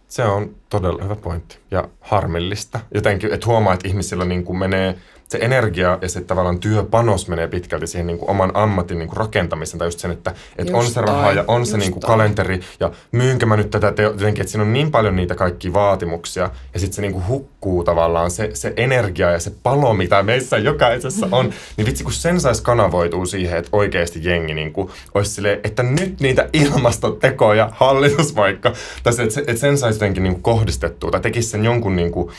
[0.09, 2.81] Se on todella hyvä pointti ja harmillista.
[2.95, 4.99] Jotenkin, että huomaa, että ihmisillä niin kuin menee
[5.29, 9.17] se energia ja se tavallaan työpanos menee pitkälti siihen niin kuin oman ammatin niin kuin
[9.17, 9.79] rakentamiseen.
[9.79, 12.61] Tai just sen, että, että on Just se raha ja on se niin kuin kalenteri
[12.81, 16.51] ja myynkö mä nyt tätä teo, jotenkin, että siinä on niin paljon niitä kaikki vaatimuksia
[16.75, 20.59] ja sitten se niin kuin hukkuu tavallaan se, se energia ja se palo, mitä meissä
[20.59, 21.53] jokaisessa on.
[21.77, 25.83] Niin vitsi, kun sen saisi kanavoitua siihen, että oikeasti jengi niin kuin olisi silleen, että
[25.83, 28.73] nyt niitä ilmastotekoja hallitus vaikka,
[29.03, 32.31] tai se, että sen saisi jotenkin niin kuin kohdistettua tai tekisi sen jonkun niin kuin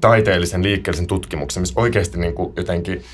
[0.00, 3.04] taiteellisen liikkeellisen tutkimuksen, missä oikeasti niin kuin jotenkin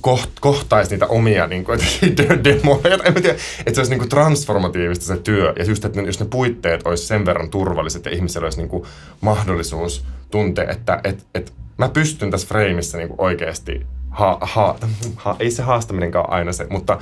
[0.00, 1.80] koht, kohtaisi niitä omia niin kuin,
[2.44, 2.98] demoja.
[3.04, 5.54] En tiedä, että se olisi niin kuin transformatiivista se työ.
[5.58, 8.84] Ja just, että jos ne puitteet olisi sen verran turvalliset ja ihmisellä olisi niin kuin
[9.20, 14.78] mahdollisuus tuntea, että et, et mä pystyn tässä freimissä niin kuin oikeasti, ha, ha,
[15.16, 16.98] ha, ei se haastaminenkaan aina se, mutta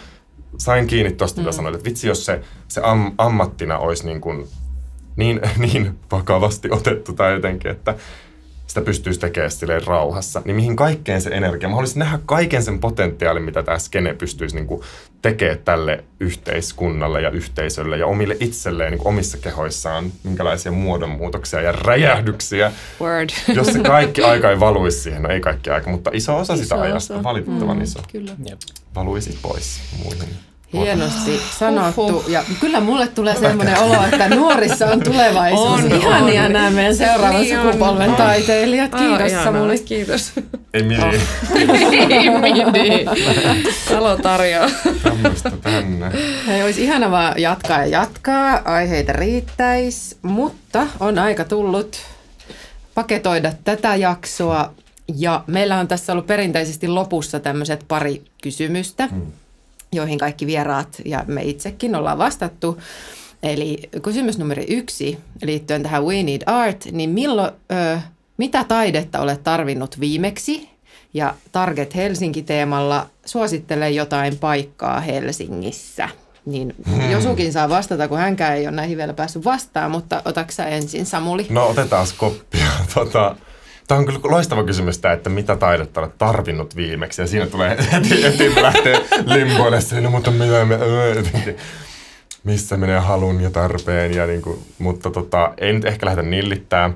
[0.59, 4.49] sain kiinni tuosta, mitä sanoit, että vitsi, jos se, se am, ammattina olisi niin, kuin,
[5.17, 5.41] niin,
[5.73, 7.95] niin vakavasti otettu tai jotenkin, että
[8.77, 12.79] sitä pystyisi tekemään silleen rauhassa, niin mihin kaikkeen se energia, mä haluaisin nähdä kaiken sen
[12.79, 14.81] potentiaalin, mitä tämä skene pystyisi niin kuin
[15.23, 21.73] tekemään tälle yhteiskunnalle ja yhteisölle ja omille itselleen niin kuin omissa kehoissaan, minkälaisia muodonmuutoksia ja
[21.73, 22.73] räjähdyksiä.
[23.01, 23.29] Word.
[23.57, 26.63] Jos se kaikki aika ei valuisi siihen, no ei kaikki aika, mutta iso osa Iso
[26.63, 27.23] sitä ajasta, osa.
[27.23, 28.33] valitettavan iso, Kyllä.
[28.49, 28.59] Jep.
[28.95, 30.29] valuisi pois muihin.
[30.73, 32.25] Hienosti sanottu.
[32.29, 35.81] Ja kyllä mulle tulee semmoinen olo, että nuorissa on tulevaisuus.
[35.85, 36.53] On, Ihania on.
[36.53, 38.17] nämä meidän seuraavan Niin sukupolven On.
[38.17, 38.95] taiteilijat.
[38.95, 39.45] Kiitos ihanaa.
[39.45, 39.79] Samuli.
[39.79, 40.33] Kiitos.
[40.75, 41.15] Ei mitään,
[42.73, 43.05] Midi.
[43.89, 44.71] Talo tarjoaa.
[45.03, 46.11] tämmöistä tänne.
[46.47, 48.63] Hei, olisi ihana vaan jatkaa ja jatkaa.
[48.65, 51.97] Aiheita riittäisi, mutta on aika tullut
[52.95, 54.73] paketoida tätä jaksoa.
[55.17, 59.09] Ja meillä on tässä ollut perinteisesti lopussa tämmöiset pari kysymystä,
[59.97, 62.79] joihin kaikki vieraat ja me itsekin ollaan vastattu.
[63.43, 67.99] Eli kysymys numero yksi liittyen tähän We Need Art, niin milloin, ö,
[68.37, 70.69] mitä taidetta olet tarvinnut viimeksi?
[71.15, 76.09] Ja Target Helsinki-teemalla suosittele jotain paikkaa Helsingissä.
[76.47, 77.11] Niin hmm.
[77.11, 81.07] Josukin saa vastata, kun hänkään ei ole näihin vielä päässyt vastaan, mutta otatko sä ensin
[81.07, 81.47] Samuli?
[81.51, 82.67] No otetaan koppia.
[82.95, 83.37] Tota,
[83.87, 87.23] Tämä on kyllä loistava kysymys, että mitä taidetta olet tarvinnut viimeksi.
[87.23, 90.79] Ja siinä tulee heti, heti lähtee limboille no mutta mitä me,
[92.45, 94.15] missä menee halun ja tarpeen.
[94.15, 96.91] Ja niin kuin, mutta tota, ei nyt ehkä lähdetä nillittää.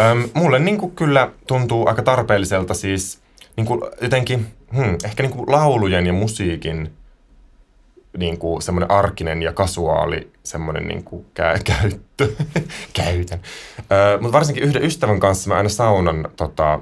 [0.00, 3.18] Öm, mulle niin kuin kyllä tuntuu aika tarpeelliselta siis
[3.56, 6.92] niin kuin jotenkin, hmm, ehkä niin kuin laulujen ja musiikin
[8.16, 12.28] niin kuin semmoinen arkinen ja kasuaali semmoinen niin kuin kä- käyttö.
[12.92, 13.40] Käytän.
[13.92, 16.80] Öö, mutta varsinkin yhden ystävän kanssa mä aina saunan tota,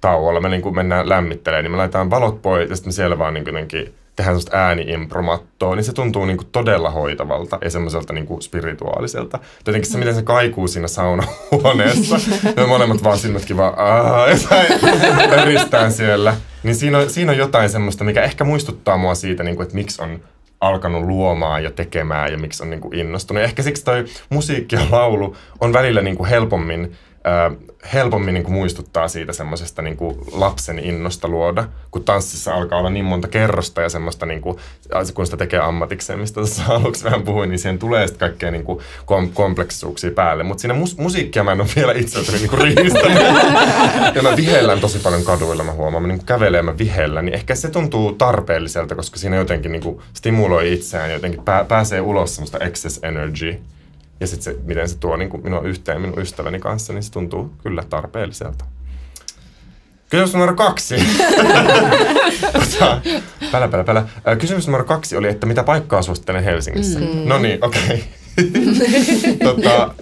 [0.00, 3.18] tauolla, me niin kuin mennään lämmittelemään, niin me laitetaan valot pois ja sitten me siellä
[3.18, 7.70] vaan niin kuin jotenkin tehdään semmoista ääniimpromattoa, niin se tuntuu niin kuin todella hoitavalta ja
[7.70, 9.38] semmoiselta niin kuin spirituaaliselta.
[9.66, 12.16] Jotenkin se, miten se kaikuu siinä saunahuoneessa,
[12.56, 13.74] ja molemmat vaan silmätkin vaan
[14.30, 16.36] ja siellä.
[16.62, 19.74] Niin siinä on, siinä on jotain semmoista, mikä ehkä muistuttaa mua siitä, niin kuin, että
[19.74, 20.20] miksi on
[20.60, 23.40] alkanut luomaan ja tekemään ja miksi on niin kuin innostunut.
[23.40, 26.96] Ja ehkä siksi toi musiikki ja laulu on välillä niin kuin helpommin,
[27.92, 32.90] helpommin niin kuin muistuttaa siitä semmoisesta niin kuin lapsen innosta luoda, kun tanssissa alkaa olla
[32.90, 34.56] niin monta kerrosta ja semmoista, niin kuin,
[35.14, 38.64] kun sitä tekee ammatikseen, mistä tuossa aluksi vähän puhuin, niin siihen tulee sitten kaikkea niin
[38.64, 40.44] kuin kom- kompleksisuuksia päälle.
[40.44, 43.22] Mutta siinä mus- musiikkia mä en ole vielä itseltäni niin kuin riistänyt.
[44.16, 46.02] ja mä vihellän tosi paljon kaduilla, mä huomaan.
[46.02, 49.82] Mä niin kävelen ja mä vihellän, niin ehkä se tuntuu tarpeelliselta, koska siinä jotenkin niin
[49.82, 53.60] kuin stimuloi itseään ja jotenkin pää- pääsee ulos semmoista excess energy.
[54.20, 57.12] Ja sitten se, miten se tuo niin kuin minua yhteen minun ystäväni kanssa, niin se
[57.12, 58.64] tuntuu kyllä tarpeelliselta.
[60.10, 60.94] Kysymys numero kaksi.
[62.52, 63.00] Tota,
[63.52, 64.06] pälä, pälä, pälä.
[64.38, 66.98] Kysymys numero kaksi oli, että mitä paikkaa suosittelen Helsingissä?
[66.98, 67.06] Mm.
[67.24, 67.82] No niin, okei.
[67.84, 67.98] Okay.
[69.44, 69.94] tota,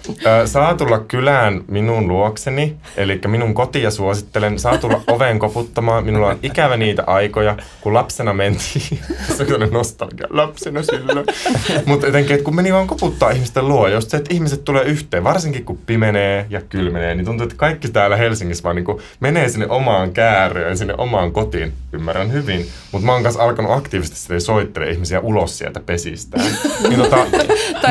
[0.45, 4.59] saa tulla kylään minun luokseni, eli minun kotia suosittelen.
[4.59, 6.05] Saa tulla oveen koputtamaan.
[6.05, 8.99] Minulla on ikävä niitä aikoja, kun lapsena mentiin.
[9.37, 11.25] se on nostalgia lapsena silloin.
[11.85, 15.23] Mutta jotenkin, että kun meni vaan koputtaa ihmisten luo, jos se, että ihmiset tulee yhteen,
[15.23, 18.85] varsinkin kun pimenee ja kylmenee, niin tuntuu, että kaikki täällä Helsingissä vaan niin
[19.19, 21.73] menee sinne omaan kääröön, sinne omaan kotiin.
[21.93, 26.45] Ymmärrän hyvin, mutta mä oon kanssa alkanut aktiivisesti sitten soittele ihmisiä ulos sieltä pesistään.
[26.89, 27.17] Niin tota,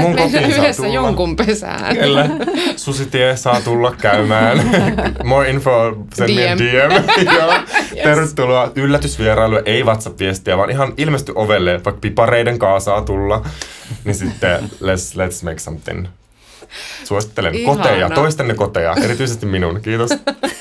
[0.00, 0.94] mun kotiin saa yhdessä tulla.
[0.94, 1.96] jonkun pesään.
[1.96, 2.26] Kyllä.
[2.76, 4.58] Susitie saa tulla käymään.
[5.24, 6.58] More info, send me a DM.
[6.58, 7.04] DM.
[7.32, 7.52] Joo.
[8.02, 13.42] Tervetuloa yllätysvierailulle, ei WhatsApp-viestiä, vaan ihan ilmesty ovelle, vaikka pipareiden kanssa saa tulla.
[14.04, 16.06] Niin sitten let's, let's make something.
[17.04, 17.76] Suosittelen Ihana.
[17.76, 19.80] koteja, toistenne koteja, erityisesti minun.
[19.80, 20.10] Kiitos.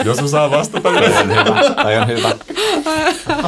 [0.06, 0.90] Jos saa vastata.
[0.92, 1.84] Toi on hyvä.
[1.84, 2.32] Toi on hyvä.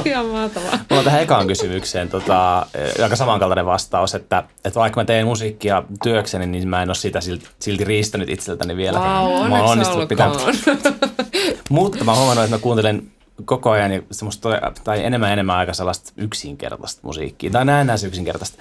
[0.05, 0.71] Ihan mahtavaa.
[0.71, 5.25] Mulla on tähän ekaan kysymykseen tota, eh, aika samankaltainen vastaus, että, että vaikka mä teen
[5.25, 8.99] musiikkia työkseni, niin mä en ole sitä silti, silti riistänyt itseltäni vielä.
[8.99, 10.39] Vau, mä oon onnistunut pitämään.
[11.69, 13.11] Mutta mä oon huomannut, että mä kuuntelen
[13.45, 14.49] koko ajan niin semmoista,
[14.83, 18.57] tai enemmän enemmän aika sellaista yksinkertaista musiikkia, tai näen näissä yksinkertaista.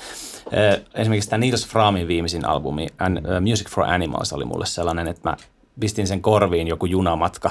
[0.95, 2.87] Esimerkiksi tämä Niels Fraamin viimeisin albumi,
[3.49, 5.37] Music for Animals, oli mulle sellainen, että mä
[5.81, 7.51] pistin sen korviin joku junamatka,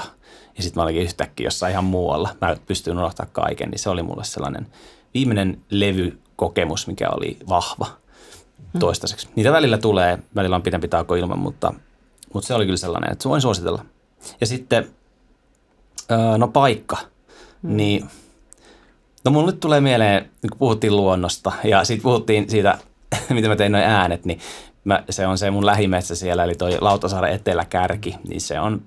[0.56, 2.28] ja sitten mä olinkin yhtäkkiä jossain ihan muualla.
[2.40, 4.66] Mä pystyin unohtamaan kaiken, niin se oli mulle sellainen
[5.14, 7.86] viimeinen levykokemus, mikä oli vahva
[8.78, 9.28] toistaiseksi.
[9.36, 11.74] Niitä välillä tulee, välillä on pidempi tauko ilman, mutta,
[12.34, 13.84] mutta se oli kyllä sellainen, että voin suositella.
[14.40, 14.88] Ja sitten
[16.38, 16.96] no paikka.
[17.62, 17.76] Mm.
[17.76, 18.04] Niin,
[19.24, 22.78] no mulle nyt tulee mieleen, kun puhuttiin luonnosta ja sitten puhuttiin siitä,
[23.30, 24.40] miten mä tein noin äänet, niin
[24.84, 28.82] mä, se on se mun lähimetsä siellä, eli toi Lautasaaren eteläkärki, niin se on,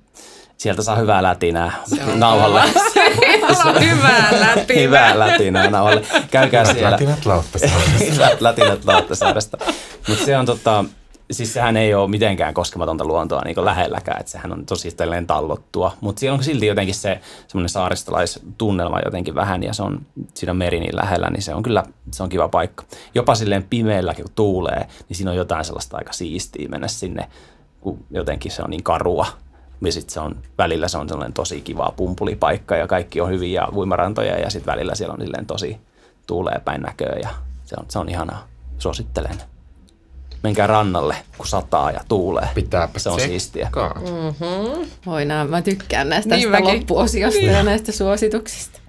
[0.57, 1.72] sieltä saa hyvää lätinää
[2.15, 2.61] nauhalle.
[3.63, 4.76] Se on hyvää läpi.
[4.76, 6.01] hyvää lätinää nauhalle.
[6.32, 6.91] Käykää siellä.
[6.91, 8.22] Lätinät Lauttasaaressa.
[8.26, 9.57] Lät- Latinat Lauttasaaresta.
[10.07, 10.86] Mutta se on tota,
[11.32, 15.92] siis sehän ei ole mitenkään koskematonta luontoa niin lähelläkään, että sehän on tosi tällainen tallottua,
[16.02, 20.02] mutta siellä on silti jotenkin se semmoinen saaristolaistunnelma jotenkin vähän ja se on
[20.34, 22.84] siinä meri niin lähellä, niin se on kyllä, se on kiva paikka.
[23.16, 27.30] Jopa silleen pimeällä, kun tuulee, niin siinä on jotain sellaista aika siistiä mennä sinne,
[27.82, 29.26] kun jotenkin se on niin karua.
[29.86, 33.68] Ja sitten se on, välillä se on sellainen tosi kiva pumpulipaikka ja kaikki on hyviä
[33.76, 35.78] uimarantoja ja sitten välillä siellä on silleen tosi
[36.28, 37.30] tuulee päin näköä ja
[37.64, 38.48] se on, se on ihanaa.
[38.78, 39.51] Suosittelen
[40.44, 42.48] menkää rannalle, kun sataa ja tuulee.
[42.56, 43.70] Pitääpä Se on siistiä.
[43.96, 44.88] Mm-hmm.
[45.06, 47.52] Voidaan, mä tykkään näistä Niin loppuosiosta niin.
[47.52, 48.80] ja näistä suosituksista.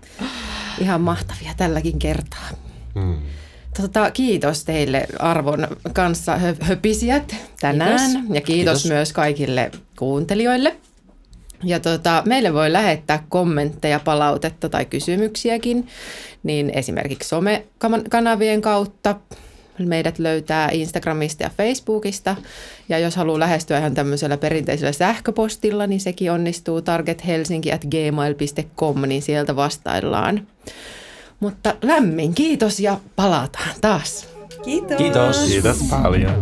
[0.81, 2.49] Ihan mahtavia tälläkin kertaa.
[2.95, 3.19] Mm.
[3.81, 8.35] Tota, kiitos teille arvon kanssa hö- höpisijät tänään Kiitos.
[8.35, 8.85] ja kiitos, Kiitos.
[8.85, 10.77] myös kaikille kuuntelijoille.
[11.65, 15.89] Ja tota, meille voi lähettää kommentteja, palautetta tai kysymyksiäkin,
[16.43, 19.17] niin esimerkiksi somekanavien kautta.
[19.79, 22.37] Meidät löytää Instagramista ja Facebookista.
[22.89, 30.47] Ja jos haluaa lähestyä ihan tämmöisellä perinteisellä sähköpostilla, niin sekin onnistuu targethelsinki.gmail.com, niin sieltä vastaillaan.
[31.41, 34.29] Mutta lämmin kiitos ja palataan taas.
[34.65, 34.97] Kiitos.
[34.97, 35.47] Kiitos.
[35.47, 36.35] Kiitos paljon.